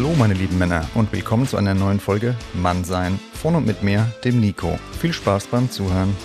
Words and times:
Hallo 0.00 0.14
meine 0.16 0.32
lieben 0.32 0.56
Männer 0.56 0.88
und 0.94 1.12
willkommen 1.12 1.46
zu 1.46 1.58
einer 1.58 1.74
neuen 1.74 2.00
Folge 2.00 2.34
Mannsein 2.54 3.20
von 3.34 3.54
und 3.54 3.66
mit 3.66 3.82
mir, 3.82 4.10
dem 4.24 4.40
Nico. 4.40 4.78
Viel 4.98 5.12
Spaß 5.12 5.48
beim 5.48 5.70
Zuhören. 5.70 6.16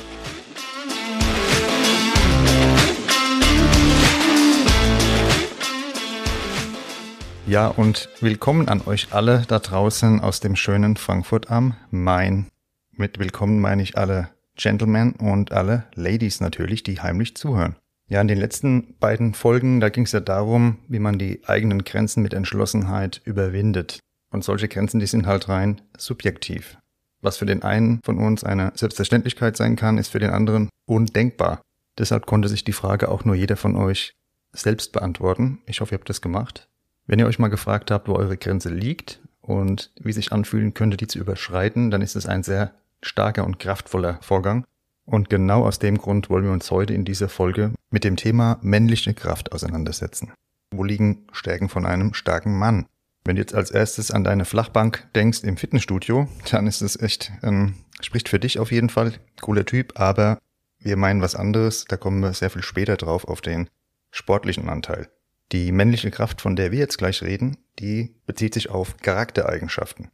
Ja, 7.47 7.67
und 7.67 8.07
willkommen 8.21 8.69
an 8.69 8.81
euch 8.85 9.09
alle 9.11 9.43
da 9.45 9.59
draußen 9.59 10.21
aus 10.21 10.39
dem 10.39 10.55
schönen 10.55 10.95
Frankfurt 10.95 11.51
am 11.51 11.75
Main. 11.91 12.47
Mit 12.93 13.19
willkommen 13.19 13.59
meine 13.59 13.83
ich 13.83 13.97
alle 13.97 14.29
Gentlemen 14.55 15.15
und 15.15 15.51
alle 15.51 15.83
Ladies 15.95 16.39
natürlich, 16.39 16.83
die 16.83 17.01
heimlich 17.01 17.35
zuhören. 17.35 17.75
Ja, 18.07 18.21
in 18.21 18.27
den 18.27 18.37
letzten 18.37 18.95
beiden 18.99 19.33
Folgen, 19.33 19.79
da 19.79 19.89
ging 19.89 20.03
es 20.03 20.11
ja 20.11 20.19
darum, 20.19 20.77
wie 20.87 20.99
man 20.99 21.17
die 21.17 21.41
eigenen 21.45 21.83
Grenzen 21.83 22.21
mit 22.21 22.33
Entschlossenheit 22.33 23.21
überwindet. 23.25 23.99
Und 24.29 24.43
solche 24.43 24.67
Grenzen, 24.67 24.99
die 24.99 25.07
sind 25.07 25.25
halt 25.25 25.49
rein 25.49 25.81
subjektiv. 25.97 26.77
Was 27.21 27.37
für 27.37 27.47
den 27.47 27.63
einen 27.63 27.99
von 28.03 28.19
uns 28.19 28.43
eine 28.43 28.71
Selbstverständlichkeit 28.75 29.57
sein 29.57 29.75
kann, 29.75 29.97
ist 29.97 30.09
für 30.09 30.19
den 30.19 30.29
anderen 30.29 30.69
undenkbar. 30.85 31.61
Deshalb 31.97 32.27
konnte 32.27 32.47
sich 32.47 32.63
die 32.63 32.73
Frage 32.73 33.09
auch 33.09 33.25
nur 33.25 33.33
jeder 33.33 33.57
von 33.57 33.75
euch 33.75 34.13
selbst 34.53 34.91
beantworten. 34.91 35.59
Ich 35.65 35.81
hoffe, 35.81 35.95
ihr 35.95 35.97
habt 35.97 36.09
das 36.09 36.21
gemacht. 36.21 36.67
Wenn 37.07 37.17
ihr 37.17 37.25
euch 37.25 37.39
mal 37.39 37.47
gefragt 37.47 37.89
habt, 37.89 38.07
wo 38.07 38.13
eure 38.13 38.37
Grenze 38.37 38.69
liegt 38.69 39.19
und 39.41 39.91
wie 39.99 40.13
sich 40.13 40.31
anfühlen 40.31 40.75
könnte, 40.75 40.97
die 40.97 41.07
zu 41.07 41.17
überschreiten, 41.17 41.89
dann 41.89 42.01
ist 42.01 42.15
es 42.15 42.27
ein 42.27 42.43
sehr 42.43 42.73
starker 43.01 43.45
und 43.45 43.57
kraftvoller 43.57 44.19
Vorgang. 44.21 44.65
Und 45.05 45.29
genau 45.29 45.65
aus 45.65 45.79
dem 45.79 45.97
Grund 45.97 46.29
wollen 46.29 46.45
wir 46.45 46.51
uns 46.51 46.71
heute 46.71 46.93
in 46.93 47.05
dieser 47.05 47.29
Folge 47.29 47.73
mit 47.91 48.03
dem 48.03 48.15
Thema 48.15 48.57
männliche 48.61 49.13
Kraft 49.13 49.51
auseinandersetzen. 49.51 50.33
Wo 50.71 50.83
liegen 50.83 51.27
Stärken 51.31 51.69
von 51.69 51.85
einem 51.85 52.13
starken 52.13 52.57
Mann? 52.57 52.87
Wenn 53.23 53.35
du 53.35 53.41
jetzt 53.41 53.55
als 53.55 53.71
erstes 53.71 54.11
an 54.11 54.23
deine 54.23 54.45
Flachbank 54.45 55.07
denkst 55.15 55.43
im 55.43 55.57
Fitnessstudio, 55.57 56.27
dann 56.51 56.67
ist 56.67 56.81
es 56.81 56.99
echt, 56.99 57.31
ähm, 57.43 57.75
spricht 58.01 58.29
für 58.29 58.39
dich 58.39 58.59
auf 58.59 58.71
jeden 58.71 58.89
Fall, 58.89 59.13
cooler 59.41 59.65
Typ, 59.65 59.99
aber 59.99 60.39
wir 60.79 60.97
meinen 60.97 61.21
was 61.21 61.35
anderes, 61.35 61.85
da 61.85 61.97
kommen 61.97 62.19
wir 62.19 62.33
sehr 62.33 62.51
viel 62.51 62.61
später 62.61 62.97
drauf 62.97 63.25
auf 63.25 63.41
den 63.41 63.69
sportlichen 64.11 64.69
Anteil. 64.69 65.09
Die 65.51 65.71
männliche 65.71 66.11
Kraft, 66.11 66.41
von 66.41 66.55
der 66.55 66.71
wir 66.71 66.79
jetzt 66.79 66.97
gleich 66.97 67.21
reden, 67.21 67.57
die 67.79 68.15
bezieht 68.25 68.53
sich 68.53 68.69
auf 68.69 68.97
Charaktereigenschaften. 68.97 70.09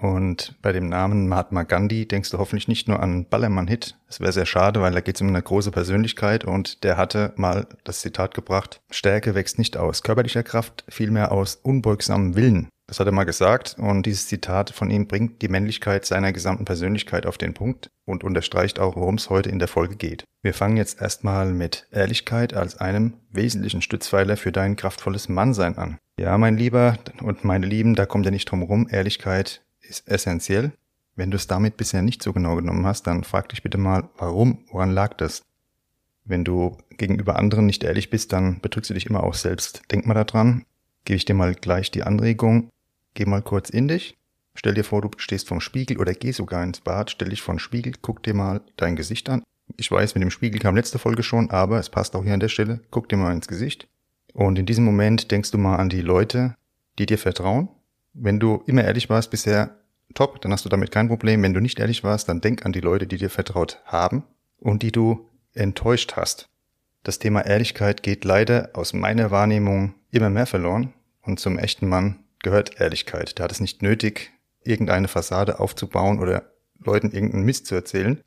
Und 0.00 0.56
bei 0.62 0.72
dem 0.72 0.88
Namen 0.88 1.28
Mahatma 1.28 1.64
Gandhi 1.64 2.06
denkst 2.06 2.30
du 2.30 2.38
hoffentlich 2.38 2.68
nicht 2.68 2.86
nur 2.86 3.00
an 3.00 3.26
Ballermann-Hit. 3.26 3.98
Es 4.08 4.20
wäre 4.20 4.32
sehr 4.32 4.46
schade, 4.46 4.80
weil 4.80 4.92
da 4.92 5.00
geht 5.00 5.16
es 5.16 5.20
um 5.20 5.28
eine 5.28 5.42
große 5.42 5.72
Persönlichkeit 5.72 6.44
und 6.44 6.84
der 6.84 6.96
hatte 6.96 7.32
mal 7.36 7.66
das 7.82 8.00
Zitat 8.00 8.32
gebracht, 8.34 8.80
Stärke 8.90 9.34
wächst 9.34 9.58
nicht 9.58 9.76
aus 9.76 10.04
körperlicher 10.04 10.44
Kraft, 10.44 10.84
vielmehr 10.88 11.32
aus 11.32 11.56
unbeugsamem 11.56 12.36
Willen. 12.36 12.68
Das 12.86 13.00
hat 13.00 13.06
er 13.06 13.12
mal 13.12 13.24
gesagt 13.24 13.76
und 13.78 14.06
dieses 14.06 14.28
Zitat 14.28 14.70
von 14.70 14.88
ihm 14.88 15.08
bringt 15.08 15.42
die 15.42 15.48
Männlichkeit 15.48 16.06
seiner 16.06 16.32
gesamten 16.32 16.64
Persönlichkeit 16.64 17.26
auf 17.26 17.36
den 17.36 17.52
Punkt 17.52 17.90
und 18.06 18.24
unterstreicht 18.24 18.78
auch, 18.78 18.96
worum 18.96 19.16
es 19.16 19.28
heute 19.28 19.50
in 19.50 19.58
der 19.58 19.68
Folge 19.68 19.96
geht. 19.96 20.24
Wir 20.42 20.54
fangen 20.54 20.78
jetzt 20.78 21.02
erstmal 21.02 21.52
mit 21.52 21.86
Ehrlichkeit 21.90 22.54
als 22.54 22.78
einem 22.78 23.14
wesentlichen 23.30 23.82
Stützpfeiler 23.82 24.38
für 24.38 24.52
dein 24.52 24.76
kraftvolles 24.76 25.28
Mannsein 25.28 25.76
an. 25.76 25.98
Ja, 26.18 26.38
mein 26.38 26.56
Lieber 26.56 26.98
und 27.20 27.44
meine 27.44 27.66
Lieben, 27.66 27.94
da 27.94 28.06
kommt 28.06 28.24
ja 28.24 28.30
nicht 28.30 28.50
drum 28.50 28.62
rum. 28.62 28.88
Ehrlichkeit 28.90 29.60
ist 29.88 30.08
essentiell. 30.08 30.72
Wenn 31.16 31.30
du 31.30 31.36
es 31.36 31.46
damit 31.46 31.76
bisher 31.76 32.02
nicht 32.02 32.22
so 32.22 32.32
genau 32.32 32.56
genommen 32.56 32.86
hast, 32.86 33.06
dann 33.06 33.24
frag 33.24 33.48
dich 33.48 33.62
bitte 33.62 33.78
mal, 33.78 34.08
warum, 34.16 34.64
woran 34.70 34.92
lag 34.92 35.14
das? 35.14 35.42
Wenn 36.24 36.44
du 36.44 36.76
gegenüber 36.90 37.36
anderen 37.36 37.66
nicht 37.66 37.82
ehrlich 37.82 38.10
bist, 38.10 38.32
dann 38.32 38.60
betrügst 38.60 38.90
du 38.90 38.94
dich 38.94 39.06
immer 39.06 39.24
auch 39.24 39.34
selbst. 39.34 39.82
Denk 39.90 40.06
mal 40.06 40.14
daran, 40.14 40.64
gebe 41.04 41.16
ich 41.16 41.24
dir 41.24 41.34
mal 41.34 41.54
gleich 41.54 41.90
die 41.90 42.02
Anregung, 42.02 42.70
Geh 43.18 43.26
mal 43.26 43.42
kurz 43.42 43.68
in 43.70 43.88
dich. 43.88 44.16
Stell 44.54 44.74
dir 44.74 44.84
vor, 44.84 45.02
du 45.02 45.10
stehst 45.16 45.48
vorm 45.48 45.60
Spiegel 45.60 45.98
oder 45.98 46.12
geh 46.12 46.30
sogar 46.30 46.62
ins 46.62 46.80
Bad, 46.80 47.10
stell 47.10 47.30
dich 47.30 47.42
vor 47.42 47.58
Spiegel, 47.58 47.94
guck 48.00 48.22
dir 48.22 48.32
mal 48.32 48.60
dein 48.76 48.94
Gesicht 48.94 49.28
an. 49.28 49.42
Ich 49.76 49.90
weiß, 49.90 50.14
mit 50.14 50.22
dem 50.22 50.30
Spiegel 50.30 50.60
kam 50.60 50.76
letzte 50.76 51.00
Folge 51.00 51.24
schon, 51.24 51.50
aber 51.50 51.80
es 51.80 51.90
passt 51.90 52.14
auch 52.14 52.22
hier 52.22 52.34
an 52.34 52.38
der 52.38 52.48
Stelle. 52.48 52.80
Guck 52.92 53.08
dir 53.08 53.16
mal 53.16 53.32
ins 53.32 53.48
Gesicht. 53.48 53.88
Und 54.34 54.56
in 54.56 54.66
diesem 54.66 54.84
Moment 54.84 55.32
denkst 55.32 55.50
du 55.50 55.58
mal 55.58 55.76
an 55.76 55.88
die 55.88 56.00
Leute, 56.00 56.54
die 57.00 57.06
dir 57.06 57.18
vertrauen. 57.18 57.68
Wenn 58.20 58.40
du 58.40 58.62
immer 58.66 58.84
ehrlich 58.84 59.08
warst 59.08 59.30
bisher, 59.30 59.76
top, 60.14 60.40
dann 60.40 60.52
hast 60.52 60.64
du 60.64 60.68
damit 60.68 60.90
kein 60.90 61.08
Problem. 61.08 61.42
Wenn 61.42 61.54
du 61.54 61.60
nicht 61.60 61.78
ehrlich 61.78 62.02
warst, 62.04 62.28
dann 62.28 62.40
denk 62.40 62.66
an 62.66 62.72
die 62.72 62.80
Leute, 62.80 63.06
die 63.06 63.16
dir 63.16 63.30
vertraut 63.30 63.80
haben 63.84 64.24
und 64.58 64.82
die 64.82 64.92
du 64.92 65.28
enttäuscht 65.54 66.14
hast. 66.16 66.48
Das 67.04 67.18
Thema 67.18 67.46
Ehrlichkeit 67.46 68.02
geht 68.02 68.24
leider 68.24 68.70
aus 68.74 68.92
meiner 68.92 69.30
Wahrnehmung 69.30 69.94
immer 70.10 70.30
mehr 70.30 70.46
verloren 70.46 70.92
und 71.22 71.38
zum 71.38 71.58
echten 71.58 71.88
Mann 71.88 72.24
gehört 72.42 72.80
Ehrlichkeit. 72.80 73.38
Der 73.38 73.44
hat 73.44 73.52
es 73.52 73.60
nicht 73.60 73.82
nötig, 73.82 74.32
irgendeine 74.64 75.08
Fassade 75.08 75.60
aufzubauen 75.60 76.18
oder 76.18 76.50
Leuten 76.78 77.10
irgendeinen 77.10 77.44
Mist 77.44 77.66
zu 77.66 77.74
erzählen. 77.74 78.20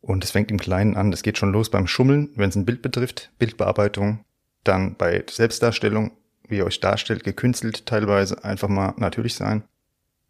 Und 0.00 0.24
es 0.24 0.30
fängt 0.30 0.50
im 0.50 0.58
Kleinen 0.58 0.96
an. 0.96 1.10
Das 1.10 1.22
geht 1.22 1.38
schon 1.38 1.52
los 1.52 1.70
beim 1.70 1.86
Schummeln, 1.86 2.30
wenn 2.36 2.50
es 2.50 2.56
ein 2.56 2.64
Bild 2.64 2.82
betrifft, 2.82 3.32
Bildbearbeitung, 3.38 4.24
dann 4.62 4.94
bei 4.96 5.24
Selbstdarstellung, 5.28 6.12
wie 6.48 6.58
ihr 6.58 6.66
euch 6.66 6.80
darstellt, 6.80 7.24
gekünstelt 7.24 7.86
teilweise, 7.86 8.44
einfach 8.44 8.68
mal 8.68 8.94
natürlich 8.96 9.34
sein. 9.34 9.64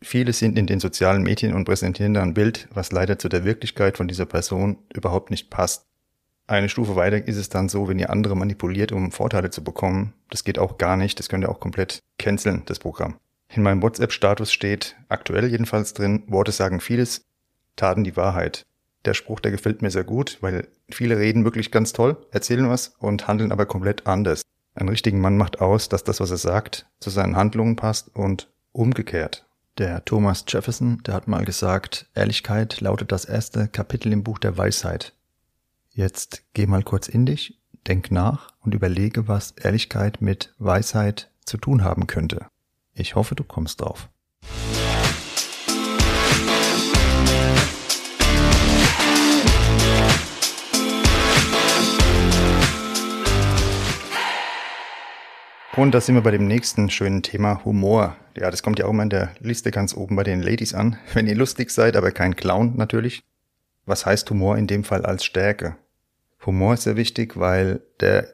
Viele 0.01 0.33
sind 0.33 0.59
in 0.59 0.67
den 0.67 0.81
sozialen 0.81 1.23
Medien 1.23 1.55
und 1.55 1.65
präsentieren 1.65 2.15
da 2.15 2.23
ein 2.23 2.35
Bild, 2.35 2.69
was 2.73 2.93
leider 2.93 3.19
zu 3.19 3.29
der 3.29 3.45
Wirklichkeit 3.45 3.97
von 3.97 4.07
dieser 4.07 4.27
Person 4.27 4.79
überhaupt 4.95 5.31
nicht 5.31 5.51
passt. 5.51 5.87
Eine 6.47 6.69
Stufe 6.69 6.97
weiter 6.97 7.27
ist 7.27 7.37
es 7.37 7.49
dann 7.51 7.69
so, 7.69 7.89
wenn 7.89 7.99
ihr 7.99 8.11
andere 8.11 8.35
manipuliert, 8.37 8.93
um 8.93 9.13
Vorteile 9.13 9.51
zu 9.51 9.63
bekommen. 9.63 10.15
Das 10.31 10.45
geht 10.45 10.59
auch 10.59 10.79
gar 10.79 10.97
nicht. 10.97 11.19
Das 11.19 11.29
könnt 11.29 11.45
ihr 11.45 11.51
auch 11.51 11.61
komplett 11.61 12.01
canceln, 12.19 12.63
das 12.67 12.79
Programm. 12.79 13.17
In 13.55 13.63
meinem 13.63 13.83
WhatsApp-Status 13.83 14.53
steht, 14.53 14.97
aktuell 15.09 15.49
jedenfalls 15.49 15.95
drin, 15.95 16.23
Worte 16.27 16.53
sagen 16.53 16.81
vieles, 16.81 17.27
Taten 17.77 18.03
die 18.03 18.17
Wahrheit. 18.17 18.65
Der 19.05 19.15
Spruch, 19.15 19.41
der 19.41 19.53
gefällt 19.53 19.83
mir 19.83 19.91
sehr 19.91 20.05
gut, 20.05 20.39
weil 20.41 20.69
viele 20.91 21.19
reden 21.19 21.45
wirklich 21.45 21.71
ganz 21.71 21.93
toll, 21.93 22.17
erzählen 22.31 22.69
was 22.69 22.95
und 22.99 23.29
handeln 23.29 23.53
aber 23.53 23.67
komplett 23.67 24.07
anders. 24.07 24.43
Ein 24.79 24.89
richtigen 24.89 25.21
Mann 25.21 25.37
macht 25.37 25.61
aus, 25.61 25.89
dass 25.89 26.05
das, 26.05 26.21
was 26.21 26.31
er 26.31 26.37
sagt, 26.37 26.87
zu 27.01 27.11
seinen 27.11 27.35
Handlungen 27.35 27.75
passt 27.75 28.15
und 28.15 28.49
umgekehrt. 28.71 29.45
Der 29.77 30.05
Thomas 30.05 30.45
Jefferson, 30.47 31.03
der 31.05 31.15
hat 31.15 31.27
mal 31.27 31.45
gesagt, 31.45 32.09
Ehrlichkeit 32.15 32.81
lautet 32.81 33.11
das 33.11 33.25
erste 33.25 33.67
Kapitel 33.67 34.13
im 34.13 34.23
Buch 34.23 34.39
der 34.39 34.57
Weisheit. 34.57 35.15
Jetzt 35.91 36.45
geh 36.55 36.67
mal 36.69 36.85
kurz 36.85 37.09
in 37.09 37.27
dich, 37.27 37.59
denk 37.89 38.13
nach 38.13 38.53
und 38.61 38.73
überlege, 38.73 39.27
was 39.27 39.51
Ehrlichkeit 39.51 40.21
mit 40.21 40.55
Weisheit 40.59 41.33
zu 41.45 41.57
tun 41.57 41.83
haben 41.83 42.07
könnte. 42.07 42.47
Ich 42.93 43.17
hoffe, 43.17 43.35
du 43.35 43.43
kommst 43.43 43.81
drauf. 43.81 44.09
Und 55.77 55.93
da 55.93 56.01
sind 56.01 56.15
wir 56.15 56.23
bei 56.23 56.31
dem 56.31 56.47
nächsten 56.47 56.91
schönen 56.91 57.23
Thema 57.23 57.65
Humor. 57.65 58.17
Ja, 58.37 58.51
das 58.51 58.63
kommt 58.63 58.79
ja 58.79 58.87
auch 58.87 58.93
mal 58.93 59.05
in 59.05 59.11
der 59.11 59.31
Liste 59.41 59.71
ganz 59.71 59.95
oben 59.95 60.17
bei 60.17 60.25
den 60.25 60.43
Ladies 60.43 60.75
an. 60.75 60.99
Wenn 61.13 61.27
ihr 61.27 61.37
lustig 61.37 61.71
seid, 61.71 61.97
aber 61.97 62.11
kein 62.11 62.37
Clown 62.37 62.75
natürlich. 62.77 63.23
Was 63.87 64.07
heißt 64.07 64.29
Humor 64.31 64.57
in 64.57 64.67
dem 64.67 64.85
Fall 64.85 65.05
als 65.05 65.25
Stärke? 65.25 65.77
Humor 66.45 66.75
ist 66.75 66.85
sehr 66.85 66.97
wichtig, 66.97 67.39
weil 67.39 67.81
der 68.01 68.29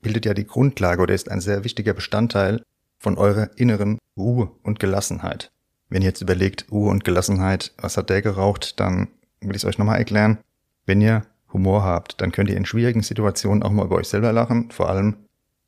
bildet 0.00 0.26
ja 0.26 0.34
die 0.34 0.46
Grundlage 0.46 1.02
oder 1.02 1.14
ist 1.14 1.30
ein 1.30 1.40
sehr 1.40 1.64
wichtiger 1.64 1.94
Bestandteil 1.94 2.62
von 2.98 3.16
eurer 3.16 3.50
inneren 3.56 3.98
Ruhe 4.16 4.50
und 4.62 4.80
Gelassenheit. 4.80 5.50
Wenn 5.88 6.02
ihr 6.02 6.08
jetzt 6.08 6.22
überlegt, 6.22 6.66
Ruhe 6.70 6.90
und 6.90 7.04
Gelassenheit, 7.04 7.72
was 7.78 7.96
hat 7.96 8.10
der 8.10 8.22
geraucht, 8.22 8.80
dann 8.80 9.08
will 9.40 9.50
ich 9.50 9.62
es 9.62 9.64
euch 9.64 9.78
nochmal 9.78 9.98
erklären. 9.98 10.38
Wenn 10.86 11.00
ihr 11.00 11.22
Humor 11.52 11.84
habt, 11.84 12.20
dann 12.20 12.32
könnt 12.32 12.50
ihr 12.50 12.56
in 12.56 12.64
schwierigen 12.64 13.02
Situationen 13.02 13.62
auch 13.62 13.70
mal 13.70 13.84
über 13.84 13.96
euch 13.96 14.08
selber 14.08 14.32
lachen, 14.32 14.70
vor 14.70 14.88
allem 14.88 15.16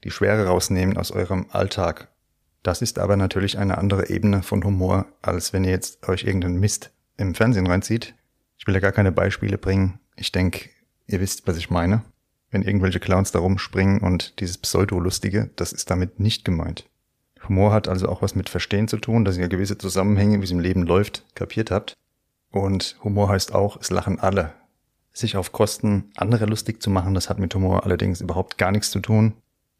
die 0.05 0.11
Schwere 0.11 0.47
rausnehmen 0.47 0.97
aus 0.97 1.11
eurem 1.11 1.47
Alltag. 1.51 2.09
Das 2.63 2.83
ist 2.83 2.99
aber 2.99 3.17
natürlich 3.17 3.59
eine 3.59 3.79
andere 3.79 4.09
Ebene 4.09 4.43
von 4.43 4.65
Humor, 4.65 5.07
als 5.23 5.53
wenn 5.53 5.65
ihr 5.65 5.71
jetzt 5.71 6.09
euch 6.09 6.25
irgendeinen 6.25 6.61
Mist 6.61 6.93
im 7.17 7.35
Fernsehen 7.35 7.67
reinzieht. 7.67 8.15
Ich 8.59 8.67
will 8.67 8.75
ja 8.75 8.81
gar 8.81 8.93
keine 8.93 9.13
Beispiele 9.13 9.59
bringen. 9.59 9.99
Ich 10.17 10.33
denke, 10.33 10.71
Ihr 11.07 11.21
wisst, 11.21 11.47
was 11.47 11.57
ich 11.57 11.71
meine. 11.71 12.03
Wenn 12.51 12.63
irgendwelche 12.63 13.01
Clowns 13.01 13.33
da 13.33 13.41
rumspringen 13.41 14.01
und 14.01 14.41
dieses 14.41 14.59
Pseudo-Lustige, 14.59 15.51
das 15.57 15.73
ist 15.73 15.91
damit 15.91 16.21
nicht 16.21 16.45
gemeint. 16.45 16.89
Humor 17.49 17.73
hat 17.73 17.89
also 17.89 18.09
auch 18.09 18.23
was 18.23 18.35
mit 18.35 18.49
Verstehen 18.49 18.89
zu 18.89 18.97
tun, 18.97 19.25
dass 19.25 19.37
ihr 19.37 19.49
gewisse 19.49 19.77
Zusammenhänge, 19.77 20.41
wie 20.41 20.45
es 20.45 20.51
im 20.51 20.61
Leben 20.61 20.85
läuft, 20.85 21.25
kapiert 21.35 21.71
habt. 21.71 21.95
Und 22.51 22.97
Humor 23.05 23.29
heißt 23.29 23.55
auch, 23.55 23.79
es 23.81 23.91
lachen 23.91 24.19
alle. 24.19 24.53
Sich 25.13 25.37
auf 25.37 25.53
Kosten 25.53 26.11
anderer 26.17 26.47
lustig 26.47 26.83
zu 26.83 26.91
machen, 26.91 27.15
das 27.15 27.29
hat 27.29 27.39
mit 27.39 27.55
Humor 27.55 27.85
allerdings 27.85 28.21
überhaupt 28.21 28.57
gar 28.57 28.73
nichts 28.73 28.91
zu 28.91 29.01
tun. 29.01 29.35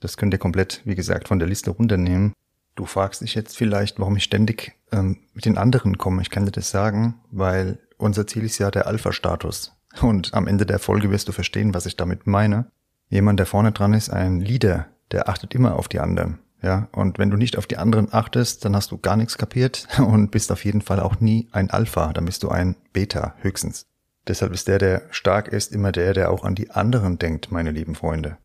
Das 0.05 0.19
könnt 0.19 0.35
ihr 0.35 0.39
komplett, 0.39 0.83
wie 0.85 0.97
gesagt, 0.97 1.29
von 1.29 1.39
der 1.39 1.49
Liste 1.49 1.71
runternehmen. 1.71 2.35
Du 2.75 2.85
fragst 2.85 3.23
dich 3.23 3.35
jetzt 3.35 3.57
vielleicht, 3.57 3.99
warum 3.99 4.17
ich 4.17 4.25
ständig 4.25 4.75
ähm, 4.93 5.21
mit 5.33 5.47
den 5.47 5.57
anderen 5.57 5.97
komme. 5.97 6.21
Ich 6.21 6.29
kann 6.29 6.45
dir 6.45 6.53
das 6.53 6.69
sagen, 6.69 7.15
weil 7.31 7.79
unser 7.97 8.27
Ziel 8.27 8.45
ist 8.45 8.59
ja 8.59 8.71
der 8.71 8.87
Alpha-Status. 8.87 9.73
Und 10.03 10.35
am 10.35 10.47
Ende 10.47 10.67
der 10.67 10.79
Folge 10.79 11.11
wirst 11.11 11.29
du 11.29 11.33
verstehen, 11.33 11.73
was 11.73 11.87
ich 11.87 11.97
damit 11.97 12.27
meine. 12.27 12.67
Jemand, 13.09 13.39
der 13.39 13.47
vorne 13.47 13.73
dran 13.73 13.95
ist, 13.95 14.11
ein 14.11 14.41
Leader, 14.41 14.89
der 15.11 15.31
achtet 15.31 15.55
immer 15.55 15.77
auf 15.77 15.89
die 15.89 16.01
anderen. 16.01 16.39
Ja, 16.61 16.89
und 16.93 17.19
wenn 17.19 17.31
du 17.31 17.39
nicht 17.39 17.57
auf 17.57 17.67
die 17.67 17.79
anderen 17.79 18.13
achtest, 18.13 18.63
dann 18.67 18.77
hast 18.77 18.91
du 18.91 18.99
gar 18.99 19.17
nichts 19.17 19.39
kapiert 19.39 19.89
und 19.99 20.31
bist 20.31 20.53
auf 20.53 20.67
jeden 20.67 20.83
Fall 20.83 21.01
auch 21.01 21.19
nie 21.19 21.49
ein 21.53 21.71
Alpha, 21.71 22.13
dann 22.13 22.27
bist 22.27 22.43
du 22.43 22.51
ein 22.51 22.77
Beta 22.93 23.37
höchstens. 23.41 23.87
Deshalb 24.29 24.53
ist 24.53 24.69
der, 24.69 24.79
der 24.79 25.03
stark 25.09 25.49
ist, 25.49 25.73
immer 25.73 25.93
der, 25.93 26.13
der 26.13 26.31
auch 26.31 26.45
an 26.45 26.55
die 26.55 26.71
anderen 26.73 27.19
denkt, 27.19 27.51
meine 27.51 27.71
lieben 27.71 27.95
Freunde. 27.95 28.37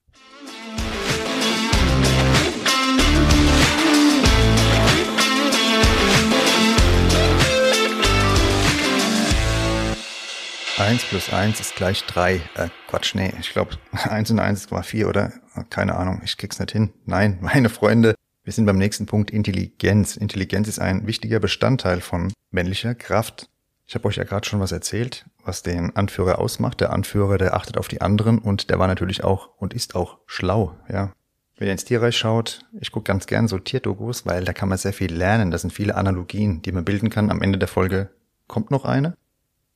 Eins 10.80 11.04
plus 11.04 11.34
eins 11.34 11.60
ist 11.60 11.76
gleich 11.76 12.06
drei. 12.06 12.36
Äh, 12.56 12.70
Quatsch, 12.88 13.14
nee, 13.14 13.34
ich 13.38 13.52
glaube, 13.52 13.76
eins 13.92 14.32
und 14.32 14.40
eins 14.40 14.62
ist 14.62 14.72
mal 14.72 14.82
vier, 14.82 15.10
oder? 15.10 15.34
Keine 15.70 15.96
Ahnung, 15.96 16.22
ich 16.24 16.38
krieg's 16.38 16.58
nicht 16.58 16.72
hin. 16.72 16.94
Nein, 17.06 17.38
meine 17.42 17.68
Freunde, 17.68 18.16
wir 18.46 18.54
sind 18.54 18.66
beim 18.66 18.78
nächsten 18.78 19.06
Punkt 19.06 19.30
Intelligenz. 19.30 20.16
Intelligenz 20.16 20.70
ist 20.70 20.80
ein 20.80 21.06
wichtiger 21.06 21.42
Bestandteil 21.42 22.00
von 22.00 22.32
männlicher 22.50 22.96
Kraft. 22.96 23.50
Ich 23.88 23.96
habe 23.96 24.08
euch 24.08 24.16
ja 24.16 24.24
gerade 24.24 24.48
schon 24.48 24.62
was 24.62 24.72
erzählt, 24.72 25.26
was 25.44 25.64
den 25.64 25.98
Anführer 25.98 26.40
ausmacht. 26.40 26.80
Der 26.80 26.94
Anführer, 26.94 27.38
der 27.38 27.56
achtet 27.56 27.78
auf 27.78 27.90
die 27.90 28.00
anderen 28.00 28.40
und 28.40 28.70
der 28.70 28.80
war 28.80 28.88
natürlich 28.88 29.26
auch 29.26 29.50
und 29.58 29.74
ist 29.74 29.96
auch 29.96 30.20
schlau, 30.28 30.78
ja. 30.88 31.12
Wenn 31.58 31.68
ihr 31.68 31.74
ins 31.74 31.84
Tierreich 31.84 32.16
schaut, 32.18 32.66
ich 32.80 32.94
gucke 32.94 33.04
ganz 33.04 33.28
gern 33.28 33.50
so 33.50 33.60
Tierdokus, 33.60 34.26
weil 34.26 34.46
da 34.46 34.54
kann 34.54 34.70
man 34.70 34.78
sehr 34.78 34.94
viel 34.94 35.14
lernen. 35.14 35.52
Das 35.52 35.60
sind 35.60 35.72
viele 35.72 35.96
Analogien, 35.96 36.62
die 36.62 36.72
man 36.72 36.86
bilden 36.86 37.10
kann. 37.10 37.30
Am 37.30 37.42
Ende 37.42 37.60
der 37.60 37.68
Folge 37.68 38.12
kommt 38.48 38.72
noch 38.72 38.86
eine. 38.86 39.18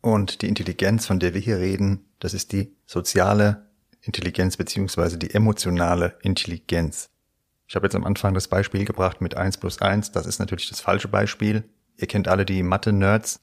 Und 0.03 0.43
die 0.43 0.47
Intelligenz, 0.47 1.07
von 1.07 1.19
der 1.19 1.33
wir 1.33 1.41
hier 1.41 1.57
reden, 1.57 2.05
das 2.19 2.35
ist 2.35 2.51
die 2.51 2.75
soziale 2.85 3.65
Intelligenz 4.01 4.57
beziehungsweise 4.57 5.17
die 5.17 5.33
emotionale 5.33 6.19
Intelligenz. 6.21 7.09
Ich 7.67 7.75
habe 7.75 7.87
jetzt 7.87 7.95
am 7.95 8.03
Anfang 8.03 8.35
das 8.35 8.47
Beispiel 8.47 8.85
gebracht 8.85 9.21
mit 9.21 9.35
eins 9.35 9.57
plus 9.57 9.81
eins. 9.81 10.11
Das 10.11 10.27
ist 10.27 10.37
natürlich 10.37 10.69
das 10.69 10.81
falsche 10.81 11.07
Beispiel. 11.07 11.63
Ihr 11.97 12.05
kennt 12.05 12.27
alle 12.27 12.45
die 12.45 12.61
Mathe-Nerds 12.61 13.39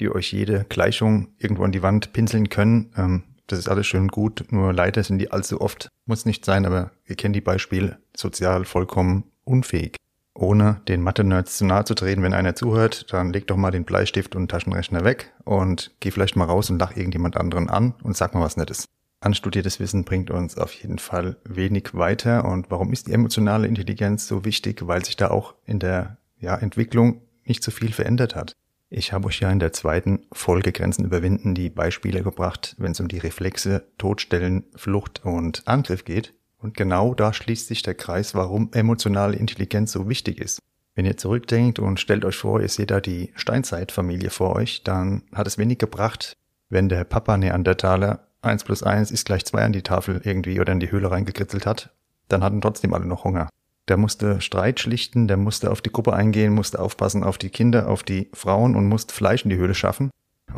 die 0.00 0.10
euch 0.10 0.32
jede 0.32 0.64
Gleichung 0.68 1.28
irgendwo 1.38 1.64
an 1.64 1.72
die 1.72 1.82
Wand 1.82 2.12
pinseln 2.12 2.48
können. 2.48 2.92
Ähm, 2.96 3.22
das 3.46 3.58
ist 3.58 3.68
alles 3.68 3.86
schön 3.86 4.08
gut, 4.08 4.46
nur 4.50 4.72
leider 4.72 5.02
sind 5.04 5.18
die 5.18 5.30
allzu 5.30 5.60
oft, 5.60 5.88
muss 6.04 6.24
nicht 6.24 6.44
sein, 6.44 6.66
aber 6.66 6.90
ihr 7.06 7.14
kennt 7.14 7.36
die 7.36 7.40
Beispiele, 7.40 7.98
sozial 8.16 8.64
vollkommen 8.64 9.24
unfähig. 9.44 9.96
Ohne 10.38 10.82
den 10.86 11.00
Mathe-Nerds 11.00 11.56
zu 11.56 11.64
nahe 11.64 11.84
zu 11.84 11.94
treten, 11.94 12.22
wenn 12.22 12.34
einer 12.34 12.54
zuhört, 12.54 13.12
dann 13.12 13.32
leg 13.32 13.46
doch 13.46 13.56
mal 13.56 13.70
den 13.70 13.84
Bleistift 13.84 14.36
und 14.36 14.50
Taschenrechner 14.50 15.02
weg 15.02 15.32
und 15.44 15.94
geh 16.00 16.10
vielleicht 16.10 16.36
mal 16.36 16.44
raus 16.44 16.68
und 16.68 16.78
lach 16.78 16.94
irgendjemand 16.94 17.38
anderen 17.38 17.70
an 17.70 17.94
und 18.02 18.16
sag 18.16 18.34
mal 18.34 18.42
was 18.42 18.58
Nettes. 18.58 18.84
Anstudiertes 19.20 19.80
Wissen 19.80 20.04
bringt 20.04 20.30
uns 20.30 20.58
auf 20.58 20.72
jeden 20.74 20.98
Fall 20.98 21.36
wenig 21.44 21.94
weiter. 21.94 22.44
Und 22.44 22.70
warum 22.70 22.92
ist 22.92 23.06
die 23.06 23.12
emotionale 23.12 23.66
Intelligenz 23.66 24.28
so 24.28 24.44
wichtig? 24.44 24.86
Weil 24.86 25.04
sich 25.04 25.16
da 25.16 25.30
auch 25.30 25.54
in 25.64 25.78
der 25.78 26.18
ja, 26.38 26.54
Entwicklung 26.54 27.22
nicht 27.44 27.62
so 27.62 27.70
viel 27.70 27.92
verändert 27.92 28.36
hat. 28.36 28.52
Ich 28.88 29.12
habe 29.12 29.28
euch 29.28 29.40
ja 29.40 29.50
in 29.50 29.58
der 29.58 29.72
zweiten 29.72 30.26
Folge 30.32 30.70
Grenzen 30.70 31.04
überwinden 31.04 31.54
die 31.54 31.70
Beispiele 31.70 32.22
gebracht, 32.22 32.76
wenn 32.78 32.92
es 32.92 33.00
um 33.00 33.08
die 33.08 33.18
Reflexe 33.18 33.84
Todstellen, 33.98 34.64
Flucht 34.76 35.24
und 35.24 35.66
Angriff 35.66 36.04
geht. 36.04 36.34
Und 36.66 36.76
genau 36.76 37.14
da 37.14 37.32
schließt 37.32 37.68
sich 37.68 37.84
der 37.84 37.94
Kreis, 37.94 38.34
warum 38.34 38.70
emotionale 38.72 39.36
Intelligenz 39.36 39.92
so 39.92 40.08
wichtig 40.08 40.40
ist. 40.40 40.60
Wenn 40.96 41.06
ihr 41.06 41.16
zurückdenkt 41.16 41.78
und 41.78 42.00
stellt 42.00 42.24
euch 42.24 42.34
vor, 42.34 42.60
ihr 42.60 42.68
seht 42.68 42.90
da 42.90 43.00
die 43.00 43.30
Steinzeitfamilie 43.36 44.30
vor 44.30 44.56
euch, 44.56 44.82
dann 44.82 45.22
hat 45.32 45.46
es 45.46 45.58
wenig 45.58 45.78
gebracht, 45.78 46.36
wenn 46.68 46.88
der 46.88 47.04
Papa 47.04 47.36
Neandertaler 47.36 48.26
1 48.42 48.64
plus 48.64 48.82
1 48.82 49.12
ist 49.12 49.26
gleich 49.26 49.44
2 49.44 49.62
an 49.62 49.72
die 49.72 49.82
Tafel 49.82 50.20
irgendwie 50.24 50.58
oder 50.58 50.72
in 50.72 50.80
die 50.80 50.90
Höhle 50.90 51.08
reingekritzelt 51.08 51.66
hat, 51.66 51.94
dann 52.26 52.42
hatten 52.42 52.60
trotzdem 52.60 52.94
alle 52.94 53.06
noch 53.06 53.22
Hunger. 53.22 53.48
Der 53.86 53.96
musste 53.96 54.40
Streit 54.40 54.80
schlichten, 54.80 55.28
der 55.28 55.36
musste 55.36 55.70
auf 55.70 55.82
die 55.82 55.92
Gruppe 55.92 56.14
eingehen, 56.14 56.52
musste 56.52 56.80
aufpassen 56.80 57.22
auf 57.22 57.38
die 57.38 57.50
Kinder, 57.50 57.88
auf 57.88 58.02
die 58.02 58.28
Frauen 58.34 58.74
und 58.74 58.88
musste 58.88 59.14
Fleisch 59.14 59.44
in 59.44 59.50
die 59.50 59.56
Höhle 59.56 59.76
schaffen. 59.76 60.10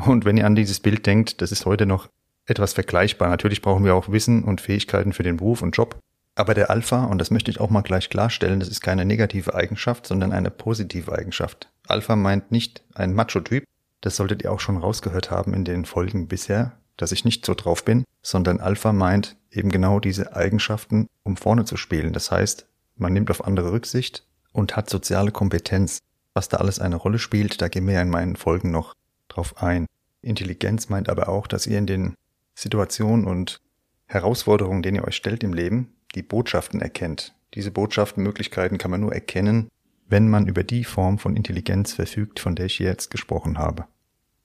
Und 0.06 0.24
wenn 0.24 0.38
ihr 0.38 0.46
an 0.46 0.56
dieses 0.56 0.80
Bild 0.80 1.04
denkt, 1.04 1.42
das 1.42 1.52
ist 1.52 1.66
heute 1.66 1.84
noch 1.84 2.08
etwas 2.48 2.72
vergleichbar. 2.72 3.28
Natürlich 3.28 3.62
brauchen 3.62 3.84
wir 3.84 3.94
auch 3.94 4.10
Wissen 4.10 4.42
und 4.42 4.60
Fähigkeiten 4.60 5.12
für 5.12 5.22
den 5.22 5.36
Beruf 5.36 5.62
und 5.62 5.76
Job. 5.76 5.98
Aber 6.34 6.54
der 6.54 6.70
Alpha, 6.70 7.04
und 7.04 7.18
das 7.18 7.30
möchte 7.30 7.50
ich 7.50 7.60
auch 7.60 7.70
mal 7.70 7.82
gleich 7.82 8.10
klarstellen, 8.10 8.60
das 8.60 8.68
ist 8.68 8.80
keine 8.80 9.04
negative 9.04 9.54
Eigenschaft, 9.54 10.06
sondern 10.06 10.32
eine 10.32 10.50
positive 10.50 11.12
Eigenschaft. 11.12 11.68
Alpha 11.86 12.16
meint 12.16 12.52
nicht 12.52 12.84
ein 12.94 13.12
Macho-Typ, 13.12 13.64
das 14.00 14.16
solltet 14.16 14.42
ihr 14.42 14.52
auch 14.52 14.60
schon 14.60 14.76
rausgehört 14.76 15.30
haben 15.30 15.52
in 15.52 15.64
den 15.64 15.84
Folgen 15.84 16.28
bisher, 16.28 16.78
dass 16.96 17.12
ich 17.12 17.24
nicht 17.24 17.44
so 17.44 17.54
drauf 17.54 17.84
bin, 17.84 18.04
sondern 18.22 18.60
Alpha 18.60 18.92
meint 18.92 19.36
eben 19.50 19.70
genau 19.70 19.98
diese 19.98 20.36
Eigenschaften, 20.36 21.08
um 21.24 21.36
vorne 21.36 21.64
zu 21.64 21.76
spielen. 21.76 22.12
Das 22.12 22.30
heißt, 22.30 22.66
man 22.96 23.12
nimmt 23.12 23.30
auf 23.30 23.44
andere 23.44 23.72
Rücksicht 23.72 24.24
und 24.52 24.76
hat 24.76 24.88
soziale 24.88 25.32
Kompetenz. 25.32 25.98
Was 26.34 26.48
da 26.48 26.58
alles 26.58 26.78
eine 26.78 26.96
Rolle 26.96 27.18
spielt, 27.18 27.60
da 27.60 27.68
gehen 27.68 27.86
wir 27.86 27.94
ja 27.94 28.02
in 28.02 28.10
meinen 28.10 28.36
Folgen 28.36 28.70
noch 28.70 28.94
drauf 29.26 29.60
ein. 29.60 29.86
Intelligenz 30.22 30.88
meint 30.88 31.08
aber 31.08 31.28
auch, 31.28 31.48
dass 31.48 31.66
ihr 31.66 31.78
in 31.78 31.86
den 31.86 32.14
Situationen 32.58 33.24
und 33.24 33.60
Herausforderungen, 34.06 34.82
denen 34.82 34.96
ihr 34.96 35.04
euch 35.04 35.14
stellt 35.14 35.44
im 35.44 35.52
Leben, 35.52 35.94
die 36.16 36.22
Botschaften 36.22 36.80
erkennt. 36.80 37.34
Diese 37.54 37.70
Botschaften, 37.70 38.24
Möglichkeiten 38.24 38.78
kann 38.78 38.90
man 38.90 39.00
nur 39.00 39.14
erkennen, 39.14 39.68
wenn 40.08 40.28
man 40.28 40.48
über 40.48 40.64
die 40.64 40.82
Form 40.82 41.18
von 41.18 41.36
Intelligenz 41.36 41.92
verfügt, 41.92 42.40
von 42.40 42.56
der 42.56 42.66
ich 42.66 42.80
jetzt 42.80 43.10
gesprochen 43.10 43.58
habe. 43.58 43.86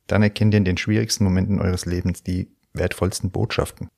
Dann 0.06 0.22
erkennt 0.22 0.54
ihr 0.54 0.60
in 0.60 0.66
den 0.66 0.78
schwierigsten 0.78 1.24
Momenten 1.24 1.60
eures 1.60 1.88
Lebens 1.88 2.22
die 2.22 2.52
wertvollsten 2.74 3.32
Botschaften. 3.32 3.90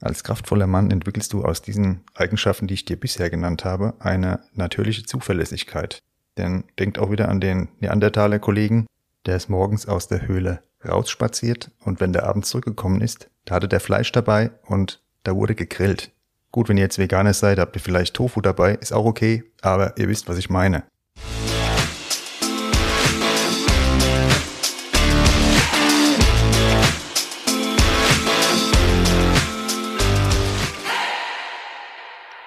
Als 0.00 0.24
kraftvoller 0.24 0.66
Mann 0.66 0.90
entwickelst 0.90 1.32
du 1.32 1.44
aus 1.44 1.62
diesen 1.62 2.00
Eigenschaften, 2.14 2.66
die 2.66 2.74
ich 2.74 2.86
dir 2.86 2.98
bisher 2.98 3.30
genannt 3.30 3.64
habe, 3.64 3.94
eine 4.00 4.40
natürliche 4.52 5.04
Zuverlässigkeit. 5.04 6.02
Denn 6.38 6.64
denkt 6.78 6.98
auch 6.98 7.12
wieder 7.12 7.28
an 7.28 7.40
den 7.40 7.68
Neandertaler-Kollegen, 7.78 8.86
der 9.26 9.36
ist 9.36 9.48
morgens 9.48 9.86
aus 9.86 10.08
der 10.08 10.26
Höhle 10.26 10.62
rausspaziert 10.86 11.70
und 11.84 12.00
wenn 12.00 12.12
der 12.12 12.24
Abend 12.24 12.46
zurückgekommen 12.46 13.00
ist, 13.00 13.30
da 13.44 13.56
hatte 13.56 13.68
der 13.68 13.80
Fleisch 13.80 14.12
dabei 14.12 14.50
und 14.66 15.02
da 15.24 15.34
wurde 15.34 15.54
gegrillt. 15.54 16.12
Gut, 16.52 16.68
wenn 16.68 16.76
ihr 16.76 16.84
jetzt 16.84 16.98
Veganer 16.98 17.34
seid, 17.34 17.58
habt 17.58 17.76
ihr 17.76 17.82
vielleicht 17.82 18.14
Tofu 18.14 18.40
dabei, 18.40 18.74
ist 18.74 18.92
auch 18.92 19.04
okay, 19.04 19.44
aber 19.60 19.96
ihr 19.98 20.08
wisst, 20.08 20.28
was 20.28 20.38
ich 20.38 20.50
meine. 20.50 20.84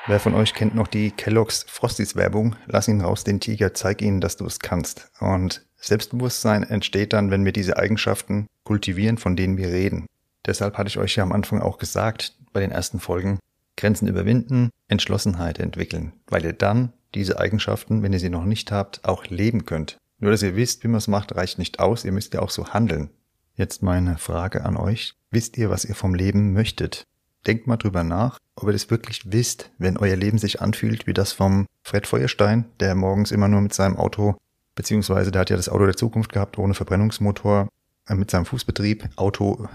Wer 0.05 0.19
von 0.19 0.33
euch 0.35 0.53
kennt 0.53 0.75
noch 0.75 0.87
die 0.87 1.11
Kellogg's 1.11 1.65
Frosties 1.69 2.17
Werbung? 2.17 2.57
Lass 2.65 2.89
ihn 2.89 2.99
raus, 2.99 3.23
den 3.23 3.39
Tiger, 3.39 3.73
zeig 3.73 4.01
ihnen, 4.01 4.19
dass 4.19 4.35
du 4.35 4.45
es 4.45 4.59
kannst. 4.59 5.09
Und 5.21 5.65
Selbstbewusstsein 5.77 6.63
entsteht 6.63 7.13
dann, 7.13 7.31
wenn 7.31 7.45
wir 7.45 7.53
diese 7.53 7.77
Eigenschaften 7.77 8.47
kultivieren, 8.65 9.17
von 9.17 9.37
denen 9.37 9.55
wir 9.55 9.69
reden. 9.69 10.07
Deshalb 10.45 10.77
hatte 10.77 10.89
ich 10.89 10.97
euch 10.97 11.15
ja 11.15 11.23
am 11.23 11.31
Anfang 11.31 11.61
auch 11.61 11.77
gesagt, 11.77 12.35
bei 12.51 12.59
den 12.59 12.71
ersten 12.71 12.99
Folgen, 12.99 13.39
Grenzen 13.77 14.09
überwinden, 14.09 14.71
Entschlossenheit 14.89 15.57
entwickeln, 15.57 16.11
weil 16.27 16.43
ihr 16.43 16.53
dann 16.53 16.91
diese 17.15 17.39
Eigenschaften, 17.39 18.03
wenn 18.03 18.11
ihr 18.11 18.19
sie 18.19 18.29
noch 18.29 18.43
nicht 18.43 18.73
habt, 18.73 19.05
auch 19.05 19.27
leben 19.27 19.65
könnt. 19.65 19.97
Nur 20.19 20.31
dass 20.31 20.43
ihr 20.43 20.57
wisst, 20.57 20.83
wie 20.83 20.89
man 20.89 20.97
es 20.97 21.07
macht, 21.07 21.33
reicht 21.33 21.59
nicht 21.59 21.79
aus, 21.79 22.03
ihr 22.03 22.11
müsst 22.11 22.33
ja 22.33 22.41
auch 22.41 22.49
so 22.49 22.73
handeln. 22.73 23.09
Jetzt 23.55 23.83
meine 23.83 24.17
Frage 24.17 24.65
an 24.65 24.75
euch. 24.75 25.15
Wisst 25.31 25.57
ihr, 25.57 25.69
was 25.69 25.85
ihr 25.85 25.95
vom 25.95 26.13
Leben 26.13 26.51
möchtet? 26.51 27.05
Denkt 27.45 27.67
mal 27.67 27.77
drüber 27.77 28.03
nach, 28.03 28.39
ob 28.55 28.67
ihr 28.67 28.73
das 28.73 28.89
wirklich 28.89 29.31
wisst, 29.31 29.71
wenn 29.77 29.97
euer 29.97 30.15
Leben 30.15 30.37
sich 30.37 30.61
anfühlt 30.61 31.07
wie 31.07 31.13
das 31.13 31.33
vom 31.33 31.65
Fred 31.81 32.07
Feuerstein, 32.07 32.65
der 32.79 32.95
morgens 32.95 33.31
immer 33.31 33.47
nur 33.47 33.61
mit 33.61 33.73
seinem 33.73 33.97
Auto, 33.97 34.35
beziehungsweise 34.75 35.31
der 35.31 35.41
hat 35.41 35.49
ja 35.49 35.57
das 35.57 35.69
Auto 35.69 35.85
der 35.85 35.97
Zukunft 35.97 36.31
gehabt, 36.31 36.57
ohne 36.57 36.73
Verbrennungsmotor, 36.73 37.67
äh, 38.07 38.15
mit 38.15 38.31
seinem 38.31 38.45
Fußbetrieb, 38.45 39.09
Auto 39.15 39.67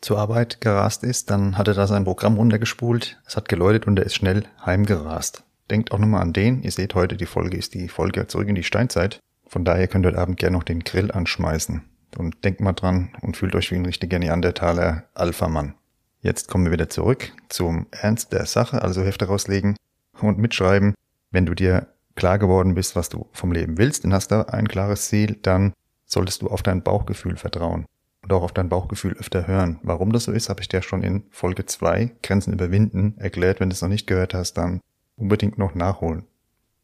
zur 0.00 0.18
Arbeit 0.18 0.60
gerast 0.60 1.02
ist, 1.02 1.30
dann 1.30 1.56
hat 1.56 1.66
er 1.66 1.74
da 1.74 1.86
sein 1.86 2.04
Programm 2.04 2.36
runtergespult, 2.36 3.18
es 3.26 3.36
hat 3.36 3.48
geläutet 3.48 3.86
und 3.86 3.98
er 3.98 4.04
ist 4.04 4.14
schnell 4.14 4.44
heimgerast. 4.64 5.44
Denkt 5.70 5.92
auch 5.92 5.98
nochmal 5.98 6.20
an 6.20 6.34
den, 6.34 6.62
ihr 6.62 6.72
seht 6.72 6.94
heute, 6.94 7.16
die 7.16 7.24
Folge 7.24 7.56
ist 7.56 7.72
die 7.72 7.88
Folge 7.88 8.26
zurück 8.26 8.48
in 8.48 8.54
die 8.54 8.64
Steinzeit, 8.64 9.20
von 9.46 9.64
daher 9.64 9.88
könnt 9.88 10.04
ihr 10.04 10.08
heute 10.08 10.18
Abend 10.18 10.36
gerne 10.36 10.56
noch 10.56 10.64
den 10.64 10.80
Grill 10.80 11.10
anschmeißen. 11.10 11.82
Und 12.18 12.44
denkt 12.44 12.60
mal 12.60 12.74
dran 12.74 13.10
und 13.22 13.36
fühlt 13.36 13.54
euch 13.54 13.70
wie 13.70 13.76
ein 13.76 13.86
richtiger 13.86 14.18
Neandertaler 14.18 15.04
Alpha-Mann. 15.14 15.74
Jetzt 16.24 16.48
kommen 16.48 16.64
wir 16.64 16.72
wieder 16.72 16.88
zurück 16.88 17.32
zum 17.50 17.86
Ernst 17.90 18.32
der 18.32 18.46
Sache, 18.46 18.80
also 18.80 19.02
Hefte 19.02 19.26
rauslegen 19.26 19.76
und 20.22 20.38
mitschreiben. 20.38 20.94
Wenn 21.30 21.44
du 21.44 21.52
dir 21.52 21.88
klar 22.14 22.38
geworden 22.38 22.74
bist, 22.74 22.96
was 22.96 23.10
du 23.10 23.28
vom 23.32 23.52
Leben 23.52 23.76
willst 23.76 24.06
und 24.06 24.14
hast 24.14 24.28
da 24.28 24.40
ein 24.40 24.66
klares 24.66 25.08
Ziel, 25.08 25.36
dann 25.42 25.74
solltest 26.06 26.40
du 26.40 26.48
auf 26.48 26.62
dein 26.62 26.82
Bauchgefühl 26.82 27.36
vertrauen 27.36 27.84
und 28.22 28.32
auch 28.32 28.42
auf 28.42 28.52
dein 28.52 28.70
Bauchgefühl 28.70 29.12
öfter 29.18 29.46
hören. 29.46 29.80
Warum 29.82 30.14
das 30.14 30.24
so 30.24 30.32
ist, 30.32 30.48
habe 30.48 30.62
ich 30.62 30.68
dir 30.68 30.80
schon 30.80 31.02
in 31.02 31.24
Folge 31.28 31.66
2 31.66 32.12
Grenzen 32.22 32.54
überwinden 32.54 33.18
erklärt. 33.18 33.60
Wenn 33.60 33.68
du 33.68 33.74
es 33.74 33.82
noch 33.82 33.90
nicht 33.90 34.06
gehört 34.06 34.32
hast, 34.32 34.54
dann 34.54 34.80
unbedingt 35.16 35.58
noch 35.58 35.74
nachholen. 35.74 36.24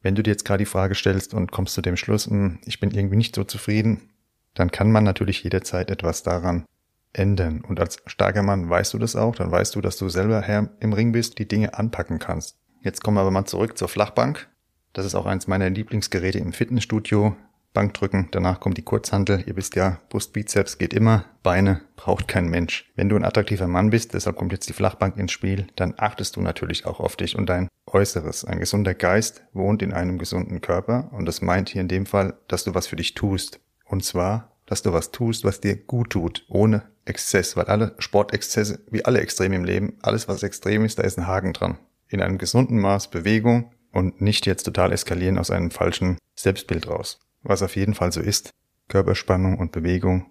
Wenn 0.03 0.15
du 0.15 0.23
dir 0.23 0.33
jetzt 0.33 0.45
gerade 0.45 0.65
die 0.65 0.71
Frage 0.71 0.95
stellst 0.95 1.33
und 1.33 1.51
kommst 1.51 1.73
zu 1.73 1.81
dem 1.81 1.97
Schluss, 1.97 2.27
hm, 2.27 2.59
ich 2.67 2.79
bin 2.79 2.91
irgendwie 2.91 3.17
nicht 3.17 3.35
so 3.35 3.45
zufrieden, 3.45 4.11
dann 4.53 4.71
kann 4.71 4.93
man 4.93 5.05
natürlich 5.05 5.43
jederzeit 5.43 5.91
etwas 5.91 6.23
daran 6.23 6.67
ändern. 7.13 7.63
Und 7.67 7.81
als 7.81 8.03
starker 8.07 8.43
Mann 8.43 8.69
weißt 8.69 8.95
du 8.95 8.99
das 8.99 9.17
auch, 9.17 9.37
dann 9.37 9.51
weißt 9.51 9.75
du, 9.75 9.81
dass 9.81 9.97
du 9.97 10.09
selber 10.09 10.43
Herr 10.43 10.71
im 10.81 10.93
Ring 10.93 11.13
bist, 11.13 11.39
die 11.39 11.49
Dinge 11.49 11.75
anpacken 11.75 12.19
kannst. 12.19 12.57
Jetzt 12.83 13.03
kommen 13.03 13.17
wir 13.17 13.23
aber 13.23 13.31
mal 13.31 13.47
zurück 13.47 13.77
zur 13.77 13.89
Flachbank. 13.89 14.49
Das 14.93 15.07
ist 15.07 15.15
auch 15.15 15.27
eins 15.27 15.47
meiner 15.47 15.71
Lieblingsgeräte 15.71 16.39
im 16.39 16.53
Fitnessstudio. 16.53 17.37
Bankdrücken, 17.73 18.29
danach 18.33 18.59
kommt 18.59 18.79
die 18.79 18.83
Kurzhantel. 18.83 19.45
Ihr 19.47 19.55
wisst 19.55 19.77
ja, 19.77 20.01
Brustbizeps 20.09 20.79
geht 20.79 20.93
immer, 20.93 21.27
Beine 21.45 21.83
braucht 21.95 22.27
kein 22.27 22.49
Mensch. 22.49 22.91
Wenn 22.97 23.09
du 23.09 23.15
ein 23.15 23.25
attraktiver 23.25 23.69
Mann 23.69 23.91
bist, 23.91 24.13
deshalb 24.15 24.37
kommt 24.37 24.51
jetzt 24.51 24.69
die 24.69 24.73
Flachbank 24.73 25.17
ins 25.17 25.31
Spiel, 25.31 25.69
dann 25.77 25.95
achtest 25.97 26.35
du 26.35 26.41
natürlich 26.41 26.85
auch 26.85 26.99
auf 26.99 27.15
dich 27.15 27.37
und 27.37 27.47
dein 27.47 27.69
Äußeres. 27.87 28.45
Ein 28.45 28.59
gesunder 28.59 28.95
Geist 28.95 29.45
wohnt 29.53 29.83
in 29.83 29.93
einem 29.93 30.19
gesunden 30.19 30.61
Körper 30.61 31.11
und 31.13 31.27
das 31.27 31.43
meint 31.43 31.69
hier 31.69 31.81
in 31.81 31.89
dem 31.89 32.07
Fall, 32.07 32.35
dass 32.49 32.65
du 32.65 32.75
was 32.75 32.89
für 32.89 32.97
dich 32.97 33.15
tust. 33.15 33.61
Und 33.85 34.05
zwar, 34.05 34.50
dass 34.71 34.81
du 34.81 34.95
was 34.95 35.11
tust, 35.11 35.45
was 35.45 35.61
dir 35.61 35.77
gut 35.77 36.11
tut, 36.11 36.47
ohne 36.49 36.85
Exzess, 37.05 37.57
weil 37.57 37.67
alle 37.67 37.95
Sportexzesse, 37.99 38.81
wie 38.91 39.05
alle 39.05 39.21
Extreme 39.21 39.57
im 39.57 39.65
Leben, 39.65 39.99
alles 40.01 40.29
was 40.29 40.43
extrem 40.43 40.87
ist, 40.87 40.99
da 40.99 41.03
ist 41.03 41.19
ein 41.19 41.27
Haken 41.27 41.53
dran. 41.53 41.79
In 42.09 42.23
einem 42.23 42.39
gesunden 42.39 42.79
Maß 42.79 43.11
Bewegung 43.11 43.73
und 43.93 44.23
nicht 44.23 44.47
jetzt 44.47 44.65
total 44.65 44.93
eskalieren 44.93 45.37
aus 45.37 45.51
einem 45.51 45.71
falschen 45.71 46.17
Selbstbild 46.35 46.89
raus 46.89 47.21
was 47.43 47.63
auf 47.63 47.77
jeden 47.77 47.95
Fall 47.95 48.13
so 48.13 48.21
ist. 48.21 48.51
Körperspannung 48.89 49.59
und 49.59 49.73
Bewegung. 49.73 50.27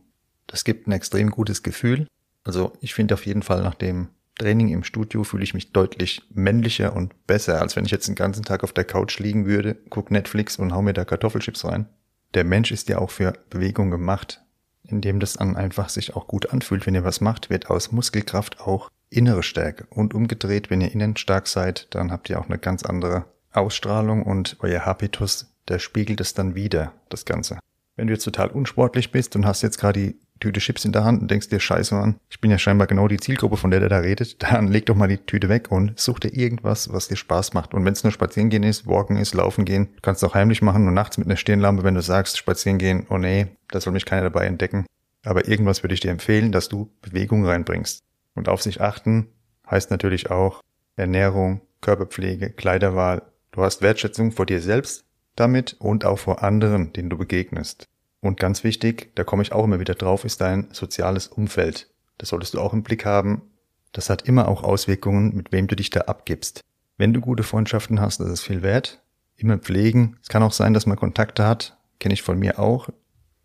Das 0.47 0.63
gibt 0.63 0.87
ein 0.87 0.91
extrem 0.91 1.29
gutes 1.29 1.63
Gefühl. 1.63 2.07
Also 2.43 2.73
ich 2.81 2.93
finde 2.93 3.13
auf 3.13 3.25
jeden 3.25 3.43
Fall 3.43 3.61
nach 3.61 3.75
dem 3.75 4.09
Training 4.37 4.69
im 4.69 4.83
Studio 4.83 5.23
fühle 5.25 5.43
ich 5.43 5.53
mich 5.53 5.73
deutlich 5.73 6.21
männlicher 6.33 6.95
und 6.95 7.27
besser, 7.27 7.61
als 7.61 7.75
wenn 7.75 7.85
ich 7.85 7.91
jetzt 7.91 8.07
den 8.07 8.15
ganzen 8.15 8.43
Tag 8.43 8.63
auf 8.63 8.71
der 8.71 8.85
Couch 8.85 9.19
liegen 9.19 9.45
würde, 9.45 9.75
guck 9.89 10.11
Netflix 10.11 10.57
und 10.57 10.73
hau 10.73 10.81
mir 10.81 10.93
da 10.93 11.03
Kartoffelchips 11.03 11.65
rein. 11.65 11.87
Der 12.33 12.43
Mensch 12.43 12.71
ist 12.71 12.89
ja 12.89 12.99
auch 12.99 13.09
für 13.09 13.33
Bewegung 13.49 13.91
gemacht. 13.91 14.41
Indem 14.83 15.19
das 15.19 15.33
dann 15.33 15.55
einfach 15.55 15.89
sich 15.89 16.15
auch 16.15 16.27
gut 16.27 16.51
anfühlt, 16.51 16.87
wenn 16.87 16.95
ihr 16.95 17.03
was 17.03 17.21
macht, 17.21 17.49
wird 17.49 17.69
aus 17.69 17.91
Muskelkraft 17.91 18.59
auch 18.61 18.89
innere 19.09 19.43
Stärke. 19.43 19.85
Und 19.91 20.13
umgedreht, 20.15 20.69
wenn 20.69 20.81
ihr 20.81 20.91
innen 20.91 21.15
stark 21.15 21.47
seid, 21.47 21.87
dann 21.91 22.11
habt 22.11 22.29
ihr 22.29 22.39
auch 22.39 22.47
eine 22.47 22.57
ganz 22.57 22.83
andere 22.83 23.25
Ausstrahlung 23.51 24.23
und 24.23 24.57
euer 24.61 24.85
Habitus 24.85 25.49
der 25.69 25.79
spiegelt 25.79 26.19
es 26.19 26.33
dann 26.33 26.55
wieder, 26.55 26.93
das 27.09 27.25
Ganze. 27.25 27.59
Wenn 27.95 28.07
du 28.07 28.13
jetzt 28.13 28.23
total 28.23 28.49
unsportlich 28.49 29.11
bist 29.11 29.35
und 29.35 29.45
hast 29.45 29.61
jetzt 29.61 29.79
gerade 29.79 29.99
die 29.99 30.15
Tüte 30.39 30.59
Chips 30.59 30.85
in 30.85 30.91
der 30.91 31.03
Hand 31.03 31.21
und 31.21 31.29
denkst 31.29 31.49
dir, 31.49 31.59
scheiße 31.59 31.95
Mann, 31.95 32.15
ich 32.29 32.39
bin 32.39 32.51
ja 32.51 32.57
scheinbar 32.57 32.87
genau 32.87 33.07
die 33.07 33.19
Zielgruppe, 33.19 33.57
von 33.57 33.71
der 33.71 33.79
der 33.79 33.89
da 33.89 33.99
redet, 33.99 34.41
dann 34.51 34.67
leg 34.67 34.85
doch 34.85 34.95
mal 34.95 35.07
die 35.07 35.17
Tüte 35.17 35.49
weg 35.49 35.71
und 35.71 35.99
such 35.99 36.19
dir 36.19 36.33
irgendwas, 36.33 36.91
was 36.91 37.07
dir 37.07 37.15
Spaß 37.15 37.53
macht. 37.53 37.73
Und 37.73 37.85
wenn 37.85 37.93
es 37.93 38.03
nur 38.03 38.13
spazieren 38.13 38.49
gehen 38.49 38.63
ist, 38.63 38.87
walken 38.87 39.17
ist, 39.17 39.33
laufen 39.33 39.65
gehen, 39.65 39.89
kannst 40.01 40.23
du 40.23 40.27
auch 40.27 40.35
heimlich 40.35 40.61
machen 40.61 40.87
und 40.87 40.93
nachts 40.93 41.17
mit 41.17 41.27
einer 41.27 41.37
Stirnlampe, 41.37 41.83
wenn 41.83 41.95
du 41.95 42.01
sagst, 42.01 42.37
spazieren 42.37 42.77
gehen, 42.77 43.05
oh 43.09 43.17
nee, 43.17 43.47
da 43.69 43.79
soll 43.79 43.93
mich 43.93 44.05
keiner 44.05 44.23
dabei 44.23 44.45
entdecken. 44.45 44.85
Aber 45.23 45.47
irgendwas 45.47 45.83
würde 45.83 45.93
ich 45.93 45.99
dir 45.99 46.11
empfehlen, 46.11 46.51
dass 46.51 46.69
du 46.69 46.89
Bewegung 47.01 47.45
reinbringst. 47.45 48.03
Und 48.35 48.47
auf 48.47 48.61
sich 48.61 48.81
achten 48.81 49.27
heißt 49.69 49.91
natürlich 49.91 50.31
auch 50.31 50.61
Ernährung, 50.95 51.61
Körperpflege, 51.81 52.51
Kleiderwahl. 52.51 53.21
Du 53.51 53.61
hast 53.61 53.81
Wertschätzung 53.81 54.31
vor 54.31 54.45
dir 54.45 54.61
selbst, 54.61 55.05
damit 55.35 55.75
und 55.79 56.05
auch 56.05 56.19
vor 56.19 56.43
anderen, 56.43 56.93
denen 56.93 57.09
du 57.09 57.17
begegnest. 57.17 57.87
Und 58.21 58.39
ganz 58.39 58.63
wichtig, 58.63 59.11
da 59.15 59.23
komme 59.23 59.43
ich 59.43 59.51
auch 59.51 59.63
immer 59.63 59.79
wieder 59.79 59.95
drauf, 59.95 60.25
ist 60.25 60.41
dein 60.41 60.67
soziales 60.71 61.27
Umfeld. 61.27 61.89
Das 62.17 62.29
solltest 62.29 62.53
du 62.53 62.59
auch 62.59 62.73
im 62.73 62.83
Blick 62.83 63.05
haben. 63.05 63.43
Das 63.91 64.09
hat 64.09 64.23
immer 64.23 64.47
auch 64.47 64.63
Auswirkungen, 64.63 65.35
mit 65.35 65.51
wem 65.51 65.67
du 65.67 65.75
dich 65.75 65.89
da 65.89 66.01
abgibst. 66.01 66.61
Wenn 66.97 67.13
du 67.13 67.21
gute 67.21 67.43
Freundschaften 67.43 68.01
hast, 68.01 68.19
das 68.19 68.29
ist 68.29 68.41
viel 68.41 68.61
wert. 68.61 69.01
Immer 69.37 69.57
pflegen. 69.57 70.17
Es 70.21 70.27
kann 70.27 70.43
auch 70.43 70.51
sein, 70.51 70.73
dass 70.73 70.85
man 70.85 70.97
Kontakte 70.97 71.47
hat, 71.47 71.77
kenne 71.99 72.13
ich 72.13 72.21
von 72.21 72.37
mir 72.37 72.59
auch, 72.59 72.89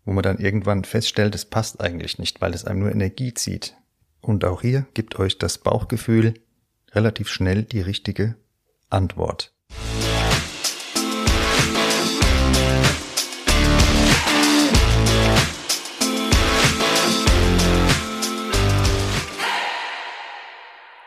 wo 0.03 0.11
man 0.11 0.23
dann 0.23 0.39
irgendwann 0.39 0.83
feststellt, 0.83 1.35
es 1.35 1.45
passt 1.45 1.79
eigentlich 1.79 2.19
nicht, 2.19 2.41
weil 2.41 2.53
es 2.53 2.65
einem 2.65 2.81
nur 2.81 2.91
Energie 2.91 3.33
zieht. 3.33 3.75
Und 4.19 4.43
auch 4.43 4.61
hier 4.61 4.85
gibt 4.93 5.17
euch 5.19 5.37
das 5.37 5.57
Bauchgefühl 5.57 6.33
relativ 6.91 7.29
schnell 7.29 7.63
die 7.63 7.81
richtige 7.81 8.35
Antwort. 8.89 9.54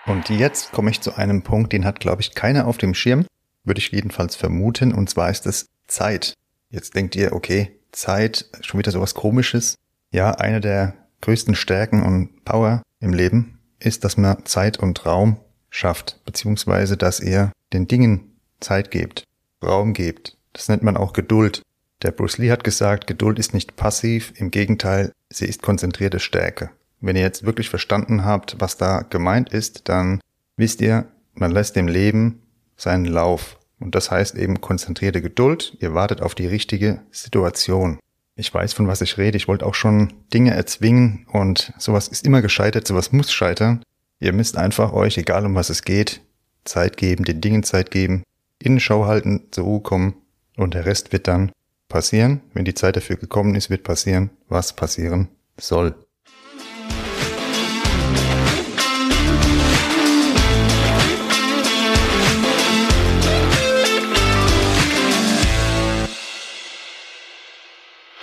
Und 0.09 0.31
jetzt 0.31 0.73
komme 0.73 0.91
ich 0.91 1.03
zu 1.03 1.17
einem 1.17 1.43
Punkt, 1.43 1.73
den 1.75 1.85
hat, 1.85 2.01
glaube 2.01 2.23
ich, 2.23 2.35
keiner 2.35 2.67
auf 2.67 2.79
dem 2.79 2.95
Schirm, 2.95 3.27
würde 3.65 3.79
ich 3.79 3.91
jedenfalls 3.91 4.37
vermuten, 4.37 4.95
und 4.95 5.11
zwar 5.11 5.29
ist 5.29 5.47
es 5.47 5.67
Zeit. 5.87 6.33
Jetzt 6.71 6.97
denkt 6.97 7.15
ihr, 7.15 7.35
okay, 7.35 7.79
Zeit, 7.93 8.47
schon 8.63 8.79
wieder 8.79 8.91
sowas 8.91 9.15
komisches. 9.15 9.75
Ja, 10.11 10.31
eine 10.33 10.63
der 10.63 10.95
größten 11.21 11.55
Stärken 11.55 12.03
und 12.03 12.43
Power 12.47 12.83
im 13.01 13.13
Leben 13.13 13.59
ist, 13.81 14.03
dass 14.03 14.17
man 14.17 14.47
Zeit 14.47 14.79
und 14.79 15.05
Raum 15.05 15.41
schafft, 15.69 16.23
beziehungsweise 16.25 16.97
dass 16.97 17.21
ihr 17.21 17.53
den 17.75 17.87
Dingen 17.87 18.41
Zeit 18.61 18.91
gebt, 18.91 19.25
Raum 19.63 19.93
gebt. 19.93 20.39
Das 20.55 20.71
nennt 20.71 20.83
man 20.83 20.97
auch 20.97 21.13
Geduld. 21.13 21.61
Der 22.03 22.13
Bruce 22.13 22.39
Lee 22.39 22.51
hat 22.51 22.65
gesagt, 22.65 23.07
Geduld 23.07 23.39
ist 23.39 23.53
nicht 23.53 23.77
passiv, 23.77 24.33
im 24.37 24.51
Gegenteil, 24.51 25.13
sie 25.29 25.45
ist 25.47 25.61
konzentrierte 25.61 26.19
Stärke. 26.19 26.71
Wenn 27.01 27.17
ihr 27.17 27.23
jetzt 27.23 27.45
wirklich 27.45 27.71
verstanden 27.71 28.25
habt, 28.25 28.57
was 28.59 28.77
da 28.77 29.03
gemeint 29.03 29.53
ist, 29.53 29.89
dann 29.89 30.21
wisst 30.57 30.81
ihr, 30.81 31.07
man 31.35 31.53
lässt 31.53 31.77
dem 31.77 31.89
Leben 31.89 32.43
seinen 32.77 33.05
Lauf. 33.05 33.59
Und 33.79 33.95
das 33.95 34.11
heißt 34.11 34.35
eben 34.35 34.61
konzentrierte 34.61 35.23
Geduld. 35.23 35.77
Ihr 35.81 35.95
wartet 35.95 36.21
auf 36.21 36.35
die 36.35 36.47
richtige 36.47 37.03
Situation. 37.13 37.99
Ich 38.35 38.53
weiß, 38.53 38.73
von 38.73 38.89
was 38.89 39.01
ich 39.01 39.19
rede. 39.19 39.37
Ich 39.37 39.49
wollte 39.49 39.67
auch 39.67 39.75
schon 39.75 40.13
Dinge 40.33 40.53
erzwingen 40.53 41.27
und 41.33 41.73
sowas 41.79 42.09
ist 42.09 42.27
immer 42.27 42.43
gescheitert, 42.43 42.87
sowas 42.87 43.13
muss 43.13 43.33
scheitern. 43.33 43.83
Ihr 44.21 44.33
müsst 44.33 44.57
einfach 44.57 44.93
euch, 44.93 45.19
egal 45.19 45.47
um 45.47 45.55
was 45.55 45.71
es 45.71 45.83
geht, 45.83 46.21
Zeit 46.65 46.97
geben, 46.97 47.25
den 47.25 47.41
Dingen 47.41 47.63
Zeit 47.63 47.91
geben, 47.91 48.23
Innenschau 48.61 49.07
halten, 49.07 49.49
zur 49.51 49.65
Ruhe 49.65 49.81
kommen 49.81 50.15
und 50.57 50.75
der 50.75 50.87
Rest 50.87 51.13
wird 51.13 51.29
dann 51.29 51.53
passieren. 51.89 52.41
Wenn 52.53 52.65
die 52.65 52.75
Zeit 52.75 52.97
dafür 52.97 53.17
gekommen 53.17 53.55
ist, 53.55 53.71
wird 53.71 53.85
passieren, 53.85 54.31
was 54.49 54.75
passieren 54.75 55.29
soll. 55.57 55.95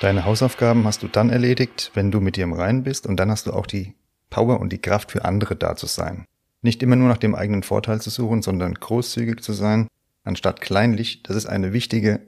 Deine 0.02 0.26
Hausaufgaben 0.26 0.84
hast 0.84 1.04
du 1.04 1.08
dann 1.08 1.30
erledigt, 1.30 1.92
wenn 1.94 2.12
du 2.12 2.20
mit 2.20 2.36
dir 2.36 2.44
im 2.44 2.52
Reinen 2.52 2.84
bist 2.84 3.08
und 3.08 3.18
dann 3.18 3.32
hast 3.32 3.48
du 3.48 3.54
auch 3.54 3.66
die 3.66 3.94
Power 4.30 4.60
und 4.60 4.74
die 4.74 4.82
Kraft 4.82 5.12
für 5.12 5.24
andere 5.24 5.56
da 5.56 5.78
zu 5.78 5.86
sein. 5.86 6.26
Nicht 6.62 6.84
immer 6.84 6.98
nur 6.98 7.08
nach 7.08 7.18
dem 7.18 7.34
eigenen 7.34 7.64
Vorteil 7.64 8.02
zu 8.02 8.10
suchen, 8.10 8.42
sondern 8.42 8.74
großzügig 8.74 9.42
zu 9.42 9.54
sein, 9.54 9.88
anstatt 10.26 10.60
kleinlich. 10.60 11.24
Das 11.24 11.38
ist 11.38 11.46
eine 11.46 11.72
wichtige 11.72 12.20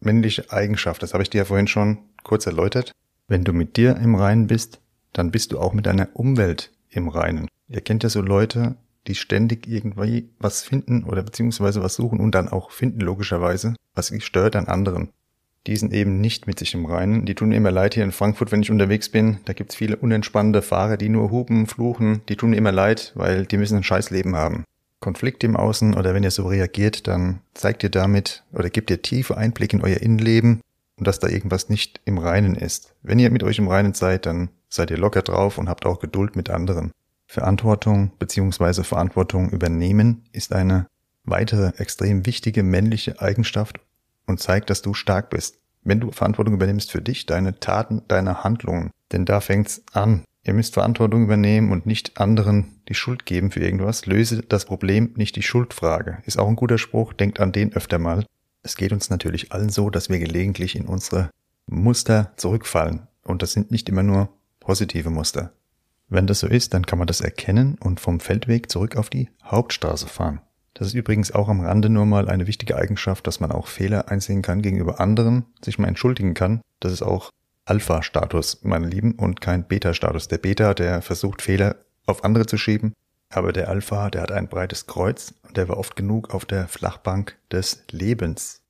männliche 0.00 0.52
Eigenschaft. 0.52 1.02
Das 1.02 1.14
habe 1.14 1.22
ich 1.22 1.30
dir 1.30 1.38
ja 1.38 1.44
vorhin 1.46 1.66
schon 1.66 1.98
kurz 2.24 2.44
erläutert. 2.44 2.92
Wenn 3.26 3.42
du 3.42 3.54
mit 3.54 3.78
dir 3.78 3.96
im 3.96 4.14
Reinen 4.14 4.46
bist, 4.46 4.80
dann 5.14 5.30
bist 5.30 5.52
du 5.52 5.58
auch 5.58 5.72
mit 5.72 5.86
deiner 5.86 6.10
Umwelt 6.12 6.72
im 6.90 7.08
Reinen. 7.08 7.48
Ihr 7.68 7.80
kennt 7.80 8.02
ja 8.02 8.10
so 8.10 8.20
Leute, 8.20 8.76
die 9.06 9.14
ständig 9.14 9.66
irgendwie 9.66 10.28
was 10.38 10.62
finden 10.62 11.04
oder 11.04 11.22
beziehungsweise 11.22 11.82
was 11.82 11.94
suchen 11.94 12.20
und 12.20 12.34
dann 12.34 12.48
auch 12.48 12.70
finden 12.70 13.00
logischerweise, 13.00 13.76
was 13.94 14.12
stört 14.22 14.56
an 14.56 14.66
anderen 14.68 15.08
die 15.68 15.76
sind 15.76 15.92
eben 15.92 16.18
nicht 16.22 16.46
mit 16.46 16.58
sich 16.58 16.72
im 16.72 16.86
Reinen. 16.86 17.26
Die 17.26 17.34
tun 17.34 17.50
mir 17.50 17.56
immer 17.56 17.70
leid 17.70 17.92
hier 17.92 18.02
in 18.02 18.10
Frankfurt, 18.10 18.50
wenn 18.50 18.62
ich 18.62 18.70
unterwegs 18.70 19.10
bin. 19.10 19.36
Da 19.44 19.52
gibt's 19.52 19.74
viele 19.74 19.96
unentspannte 19.96 20.62
Fahrer, 20.62 20.96
die 20.96 21.10
nur 21.10 21.30
hupen, 21.30 21.66
fluchen. 21.66 22.22
Die 22.30 22.36
tun 22.36 22.50
mir 22.50 22.56
immer 22.56 22.72
leid, 22.72 23.12
weil 23.14 23.44
die 23.44 23.58
müssen 23.58 23.76
ein 23.76 23.82
scheiß 23.82 24.08
Leben 24.08 24.34
haben. 24.34 24.64
Konflikt 25.00 25.44
im 25.44 25.56
Außen 25.56 25.94
oder 25.94 26.14
wenn 26.14 26.24
ihr 26.24 26.30
so 26.30 26.46
reagiert, 26.46 27.06
dann 27.06 27.40
zeigt 27.52 27.82
ihr 27.82 27.90
damit 27.90 28.44
oder 28.52 28.70
gebt 28.70 28.90
ihr 28.90 29.02
tiefe 29.02 29.36
Einblick 29.36 29.74
in 29.74 29.82
euer 29.82 29.98
Innenleben 29.98 30.62
und 30.96 31.06
dass 31.06 31.18
da 31.18 31.28
irgendwas 31.28 31.68
nicht 31.68 32.00
im 32.06 32.16
Reinen 32.16 32.54
ist. 32.54 32.94
Wenn 33.02 33.18
ihr 33.18 33.30
mit 33.30 33.42
euch 33.42 33.58
im 33.58 33.68
Reinen 33.68 33.92
seid, 33.92 34.24
dann 34.24 34.48
seid 34.70 34.90
ihr 34.90 34.96
locker 34.96 35.20
drauf 35.20 35.58
und 35.58 35.68
habt 35.68 35.84
auch 35.84 36.00
Geduld 36.00 36.34
mit 36.34 36.48
anderen. 36.48 36.92
Verantwortung 37.26 38.10
bzw. 38.18 38.84
Verantwortung 38.84 39.50
übernehmen 39.50 40.24
ist 40.32 40.54
eine 40.54 40.86
weitere 41.24 41.76
extrem 41.76 42.24
wichtige 42.24 42.62
männliche 42.62 43.20
Eigenschaft 43.20 43.80
und 44.28 44.40
zeig, 44.40 44.66
dass 44.66 44.82
du 44.82 44.94
stark 44.94 45.30
bist. 45.30 45.58
Wenn 45.82 46.00
du 46.00 46.12
Verantwortung 46.12 46.54
übernimmst 46.54 46.92
für 46.92 47.00
dich, 47.00 47.26
deine 47.26 47.60
Taten, 47.60 48.02
deine 48.08 48.44
Handlungen, 48.44 48.90
denn 49.12 49.24
da 49.24 49.40
fängt's 49.40 49.82
an. 49.92 50.24
Ihr 50.44 50.54
müsst 50.54 50.74
Verantwortung 50.74 51.24
übernehmen 51.24 51.72
und 51.72 51.86
nicht 51.86 52.18
anderen 52.18 52.80
die 52.88 52.94
Schuld 52.94 53.26
geben 53.26 53.50
für 53.50 53.60
irgendwas. 53.60 54.06
Löse 54.06 54.42
das 54.42 54.64
Problem, 54.64 55.12
nicht 55.16 55.36
die 55.36 55.42
Schuldfrage. 55.42 56.18
Ist 56.24 56.38
auch 56.38 56.48
ein 56.48 56.56
guter 56.56 56.78
Spruch, 56.78 57.12
denkt 57.12 57.40
an 57.40 57.52
den 57.52 57.72
öfter 57.74 57.98
mal. 57.98 58.24
Es 58.62 58.76
geht 58.76 58.92
uns 58.92 59.10
natürlich 59.10 59.52
allen 59.52 59.70
so, 59.70 59.90
dass 59.90 60.08
wir 60.08 60.18
gelegentlich 60.18 60.76
in 60.76 60.86
unsere 60.86 61.30
Muster 61.66 62.32
zurückfallen. 62.36 63.08
Und 63.24 63.42
das 63.42 63.52
sind 63.52 63.70
nicht 63.70 63.88
immer 63.88 64.02
nur 64.02 64.30
positive 64.60 65.10
Muster. 65.10 65.52
Wenn 66.08 66.26
das 66.26 66.40
so 66.40 66.46
ist, 66.46 66.72
dann 66.72 66.86
kann 66.86 66.98
man 66.98 67.06
das 67.06 67.20
erkennen 67.20 67.76
und 67.78 68.00
vom 68.00 68.20
Feldweg 68.20 68.70
zurück 68.70 68.96
auf 68.96 69.10
die 69.10 69.28
Hauptstraße 69.44 70.06
fahren. 70.06 70.40
Das 70.78 70.86
ist 70.86 70.94
übrigens 70.94 71.32
auch 71.32 71.48
am 71.48 71.60
Rande 71.60 71.88
nur 71.88 72.06
mal 72.06 72.28
eine 72.28 72.46
wichtige 72.46 72.76
Eigenschaft, 72.76 73.26
dass 73.26 73.40
man 73.40 73.50
auch 73.50 73.66
Fehler 73.66 74.08
einsehen 74.10 74.42
kann 74.42 74.62
gegenüber 74.62 75.00
anderen, 75.00 75.44
sich 75.60 75.76
mal 75.80 75.88
entschuldigen 75.88 76.34
kann. 76.34 76.60
Das 76.78 76.92
ist 76.92 77.02
auch 77.02 77.30
Alpha-Status, 77.64 78.60
meine 78.62 78.86
Lieben, 78.86 79.12
und 79.16 79.40
kein 79.40 79.66
Beta-Status. 79.66 80.28
Der 80.28 80.38
Beta, 80.38 80.74
der 80.74 81.02
versucht 81.02 81.42
Fehler 81.42 81.74
auf 82.06 82.22
andere 82.22 82.46
zu 82.46 82.58
schieben, 82.58 82.92
aber 83.28 83.52
der 83.52 83.68
Alpha, 83.68 84.08
der 84.08 84.22
hat 84.22 84.30
ein 84.30 84.46
breites 84.46 84.86
Kreuz 84.86 85.34
und 85.42 85.56
der 85.56 85.68
war 85.68 85.78
oft 85.78 85.96
genug 85.96 86.32
auf 86.32 86.44
der 86.44 86.68
Flachbank 86.68 87.36
des 87.50 87.82
Lebens. 87.90 88.62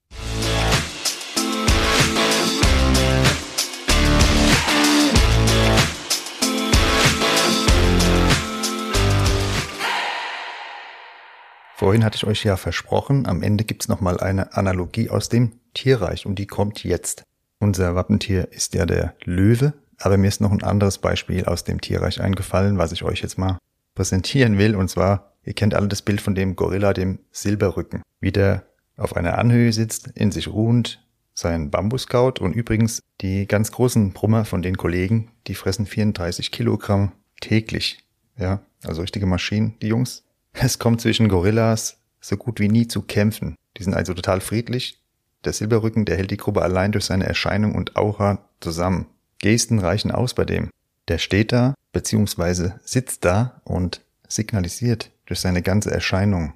Vorhin 11.79 12.05
hatte 12.05 12.17
ich 12.17 12.27
euch 12.27 12.43
ja 12.43 12.57
versprochen, 12.57 13.27
am 13.27 13.41
Ende 13.41 13.63
gibt's 13.63 13.87
nochmal 13.87 14.19
eine 14.19 14.55
Analogie 14.57 15.11
aus 15.11 15.29
dem 15.29 15.53
Tierreich 15.75 16.27
und 16.27 16.41
die 16.41 16.49
kommt 16.49 16.83
jetzt. 16.83 17.23
Unser 17.61 17.95
Wappentier 17.95 18.49
ist 18.51 18.75
ja 18.75 18.85
der 18.85 19.15
Löwe, 19.23 19.75
aber 19.97 20.17
mir 20.17 20.27
ist 20.27 20.41
noch 20.41 20.51
ein 20.51 20.65
anderes 20.65 20.99
Beispiel 20.99 21.45
aus 21.45 21.63
dem 21.63 21.81
Tierreich 21.81 22.21
eingefallen, 22.21 22.79
was 22.79 22.91
ich 22.91 23.05
euch 23.05 23.23
jetzt 23.23 23.39
mal 23.39 23.59
präsentieren 23.95 24.59
will. 24.59 24.75
Und 24.75 24.91
zwar, 24.91 25.35
ihr 25.45 25.53
kennt 25.53 25.73
alle 25.73 25.87
das 25.87 26.03
Bild 26.03 26.21
von 26.21 26.35
dem 26.35 26.57
Gorilla, 26.57 26.93
dem 26.93 27.21
Silberrücken, 27.31 28.03
wie 28.19 28.33
der 28.33 28.65
auf 28.97 29.15
einer 29.15 29.39
Anhöhe 29.39 29.73
sitzt, 29.73 30.09
in 30.17 30.33
sich 30.33 30.49
ruhend, 30.49 31.07
sein 31.33 31.71
Bambuskaut 31.71 32.41
und 32.41 32.55
übrigens 32.55 33.05
die 33.21 33.47
ganz 33.47 33.71
großen 33.71 34.13
Brummer 34.15 34.45
von 34.45 34.63
den 34.63 34.77
Kollegen, 34.77 35.31
die 35.47 35.55
fressen 35.55 35.87
34 35.87 36.51
Kilogramm 36.51 37.13
täglich. 37.41 38.05
Ja, 38.37 38.63
also 38.83 39.03
richtige 39.03 39.27
Maschinen, 39.27 39.77
die 39.81 39.87
Jungs. 39.87 40.25
Es 40.61 40.81
kommt 40.81 41.00
zwischen 41.00 41.29
Gorillas 41.29 41.99
so 42.21 42.37
gut 42.37 42.59
wie 42.59 42.69
nie 42.69 42.88
zu 42.88 43.03
Kämpfen. 43.03 43.55
Die 43.77 43.85
sind 43.85 43.95
also 43.95 44.12
total 44.12 44.41
friedlich. 44.41 45.00
Der 45.45 45.53
Silberrücken, 45.53 46.05
der 46.05 46.17
hält 46.17 46.33
die 46.33 46.37
Gruppe 46.37 46.62
allein 46.62 46.91
durch 46.91 47.05
seine 47.05 47.27
Erscheinung 47.27 47.77
und 47.77 47.97
Aura 47.97 48.45
zusammen. 48.59 49.07
Gesten 49.38 49.79
reichen 49.79 50.11
aus 50.11 50.35
bei 50.35 50.45
dem. 50.45 50.71
Der 51.07 51.19
steht 51.19 51.53
da, 51.53 51.75
beziehungsweise 51.93 52.81
sitzt 52.83 53.25
da 53.25 53.61
und 53.62 54.05
signalisiert 54.27 55.12
durch 55.27 55.38
seine 55.38 55.62
ganze 55.62 55.93
Erscheinung, 55.93 56.55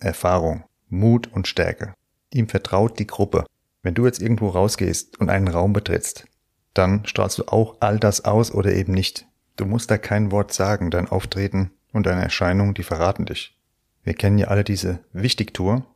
Erfahrung, 0.00 0.64
Mut 0.88 1.30
und 1.30 1.46
Stärke. 1.46 1.92
Ihm 2.32 2.48
vertraut 2.48 2.98
die 2.98 3.06
Gruppe. 3.06 3.44
Wenn 3.82 3.94
du 3.94 4.06
jetzt 4.06 4.22
irgendwo 4.22 4.48
rausgehst 4.48 5.20
und 5.20 5.28
einen 5.28 5.48
Raum 5.48 5.74
betrittst, 5.74 6.24
dann 6.72 7.04
strahlst 7.04 7.38
du 7.38 7.44
auch 7.44 7.76
all 7.80 7.98
das 7.98 8.24
aus 8.24 8.52
oder 8.52 8.72
eben 8.72 8.94
nicht. 8.94 9.26
Du 9.56 9.66
musst 9.66 9.90
da 9.90 9.98
kein 9.98 10.32
Wort 10.32 10.54
sagen, 10.54 10.90
dein 10.90 11.08
Auftreten 11.08 11.70
und 11.94 12.06
deine 12.06 12.22
Erscheinung, 12.22 12.74
die 12.74 12.82
verraten 12.82 13.24
dich. 13.24 13.56
Wir 14.02 14.12
kennen 14.12 14.36
ja 14.36 14.48
alle 14.48 14.64
diese 14.64 14.98
Wichtigtour 15.14 15.86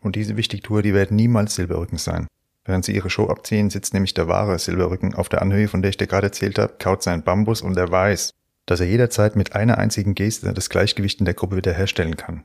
und 0.00 0.16
diese 0.16 0.36
Wichtigtour, 0.36 0.82
die 0.82 0.94
werden 0.94 1.16
niemals 1.16 1.54
Silberrücken 1.54 1.98
sein. 1.98 2.26
Während 2.64 2.84
sie 2.84 2.94
ihre 2.94 3.10
Show 3.10 3.28
abziehen, 3.28 3.70
sitzt 3.70 3.94
nämlich 3.94 4.14
der 4.14 4.26
wahre 4.26 4.58
Silberrücken 4.58 5.14
auf 5.14 5.28
der 5.28 5.42
Anhöhe, 5.42 5.68
von 5.68 5.82
der 5.82 5.90
ich 5.90 5.98
dir 5.98 6.06
gerade 6.06 6.28
erzählt 6.28 6.58
habe, 6.58 6.74
kaut 6.78 7.02
sein 7.02 7.22
Bambus 7.22 7.62
und 7.62 7.76
er 7.76 7.90
weiß, 7.90 8.30
dass 8.66 8.80
er 8.80 8.86
jederzeit 8.86 9.36
mit 9.36 9.54
einer 9.54 9.78
einzigen 9.78 10.14
Geste 10.14 10.52
das 10.54 10.70
Gleichgewicht 10.70 11.20
in 11.20 11.26
der 11.26 11.34
Gruppe 11.34 11.56
wiederherstellen 11.56 12.16
kann. 12.16 12.44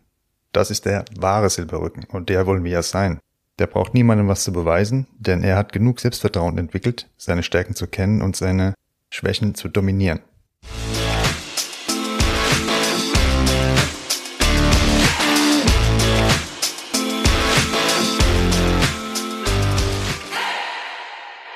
Das 0.51 0.71
ist 0.71 0.85
der 0.85 1.05
wahre 1.17 1.49
Silberrücken 1.49 2.03
und 2.03 2.29
der 2.29 2.45
wollen 2.45 2.63
wir 2.63 2.71
ja 2.71 2.83
sein. 2.83 3.19
Der 3.59 3.67
braucht 3.67 3.93
niemandem 3.93 4.27
was 4.27 4.43
zu 4.43 4.51
beweisen, 4.51 5.07
denn 5.17 5.43
er 5.43 5.55
hat 5.55 5.71
genug 5.71 5.99
Selbstvertrauen 5.99 6.57
entwickelt, 6.57 7.09
seine 7.17 7.43
Stärken 7.43 7.75
zu 7.75 7.87
kennen 7.87 8.21
und 8.21 8.35
seine 8.35 8.73
Schwächen 9.09 9.55
zu 9.55 9.69
dominieren. 9.69 10.19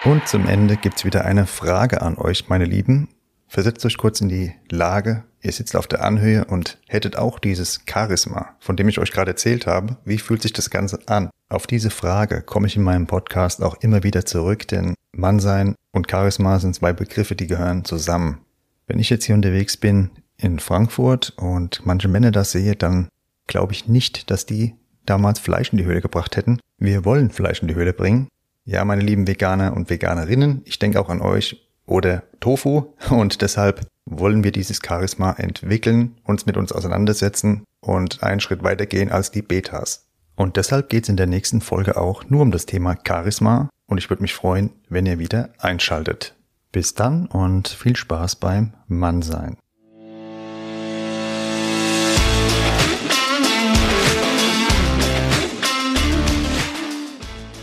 Und 0.05 0.27
zum 0.27 0.47
Ende 0.47 0.75
gibt's 0.75 1.05
wieder 1.05 1.23
eine 1.23 1.45
Frage 1.45 2.01
an 2.01 2.17
euch, 2.17 2.49
meine 2.49 2.65
Lieben. 2.65 3.07
Versetzt 3.47 3.85
euch 3.85 3.97
kurz 3.97 4.19
in 4.19 4.27
die 4.27 4.51
Lage, 4.69 5.23
ihr 5.41 5.53
sitzt 5.53 5.77
auf 5.77 5.87
der 5.87 6.03
Anhöhe 6.03 6.43
und 6.43 6.77
hättet 6.89 7.15
auch 7.15 7.39
dieses 7.39 7.85
Charisma, 7.89 8.49
von 8.59 8.75
dem 8.75 8.89
ich 8.89 8.99
euch 8.99 9.13
gerade 9.13 9.31
erzählt 9.31 9.65
habe. 9.65 9.95
Wie 10.03 10.17
fühlt 10.17 10.41
sich 10.41 10.51
das 10.51 10.69
Ganze 10.69 10.99
an? 11.05 11.29
Auf 11.47 11.67
diese 11.67 11.89
Frage 11.89 12.41
komme 12.41 12.67
ich 12.67 12.75
in 12.75 12.83
meinem 12.83 13.07
Podcast 13.07 13.63
auch 13.63 13.75
immer 13.75 14.03
wieder 14.03 14.25
zurück, 14.25 14.67
denn 14.67 14.95
Mannsein 15.13 15.75
und 15.93 16.11
Charisma 16.11 16.59
sind 16.59 16.75
zwei 16.75 16.91
Begriffe, 16.91 17.35
die 17.35 17.47
gehören 17.47 17.85
zusammen. 17.85 18.39
Wenn 18.87 18.99
ich 18.99 19.09
jetzt 19.09 19.23
hier 19.23 19.35
unterwegs 19.35 19.77
bin 19.77 20.09
in 20.35 20.59
Frankfurt 20.59 21.33
und 21.37 21.85
manche 21.85 22.09
Männer 22.09 22.31
das 22.31 22.51
sehe, 22.51 22.75
dann 22.75 23.07
glaube 23.47 23.71
ich 23.71 23.87
nicht, 23.87 24.29
dass 24.29 24.45
die 24.45 24.75
damals 25.05 25.39
Fleisch 25.39 25.71
in 25.71 25.77
die 25.77 25.85
Höhle 25.85 26.01
gebracht 26.01 26.35
hätten. 26.35 26.59
Wir 26.77 27.05
wollen 27.05 27.29
Fleisch 27.29 27.61
in 27.61 27.69
die 27.69 27.75
Höhle 27.75 27.93
bringen, 27.93 28.27
ja, 28.65 28.85
meine 28.85 29.01
lieben 29.01 29.27
Veganer 29.27 29.75
und 29.75 29.89
Veganerinnen, 29.89 30.61
ich 30.65 30.79
denke 30.79 30.99
auch 30.99 31.09
an 31.09 31.21
euch 31.21 31.67
oder 31.85 32.23
Tofu 32.39 32.93
und 33.09 33.41
deshalb 33.41 33.85
wollen 34.05 34.43
wir 34.43 34.51
dieses 34.51 34.79
Charisma 34.85 35.33
entwickeln, 35.33 36.17
uns 36.23 36.45
mit 36.45 36.57
uns 36.57 36.71
auseinandersetzen 36.71 37.63
und 37.81 38.23
einen 38.23 38.39
Schritt 38.39 38.63
weitergehen 38.63 39.11
als 39.11 39.31
die 39.31 39.41
Betas. 39.41 40.07
Und 40.35 40.57
deshalb 40.57 40.89
geht's 40.89 41.09
in 41.09 41.17
der 41.17 41.27
nächsten 41.27 41.61
Folge 41.61 41.97
auch 41.97 42.29
nur 42.29 42.41
um 42.41 42.51
das 42.51 42.65
Thema 42.65 42.97
Charisma 43.05 43.69
und 43.87 43.97
ich 43.97 44.09
würde 44.09 44.23
mich 44.23 44.33
freuen, 44.33 44.71
wenn 44.89 45.05
ihr 45.05 45.19
wieder 45.19 45.49
einschaltet. 45.59 46.35
Bis 46.71 46.95
dann 46.95 47.27
und 47.27 47.67
viel 47.67 47.95
Spaß 47.95 48.37
beim 48.37 48.73
Mannsein. 48.87 49.57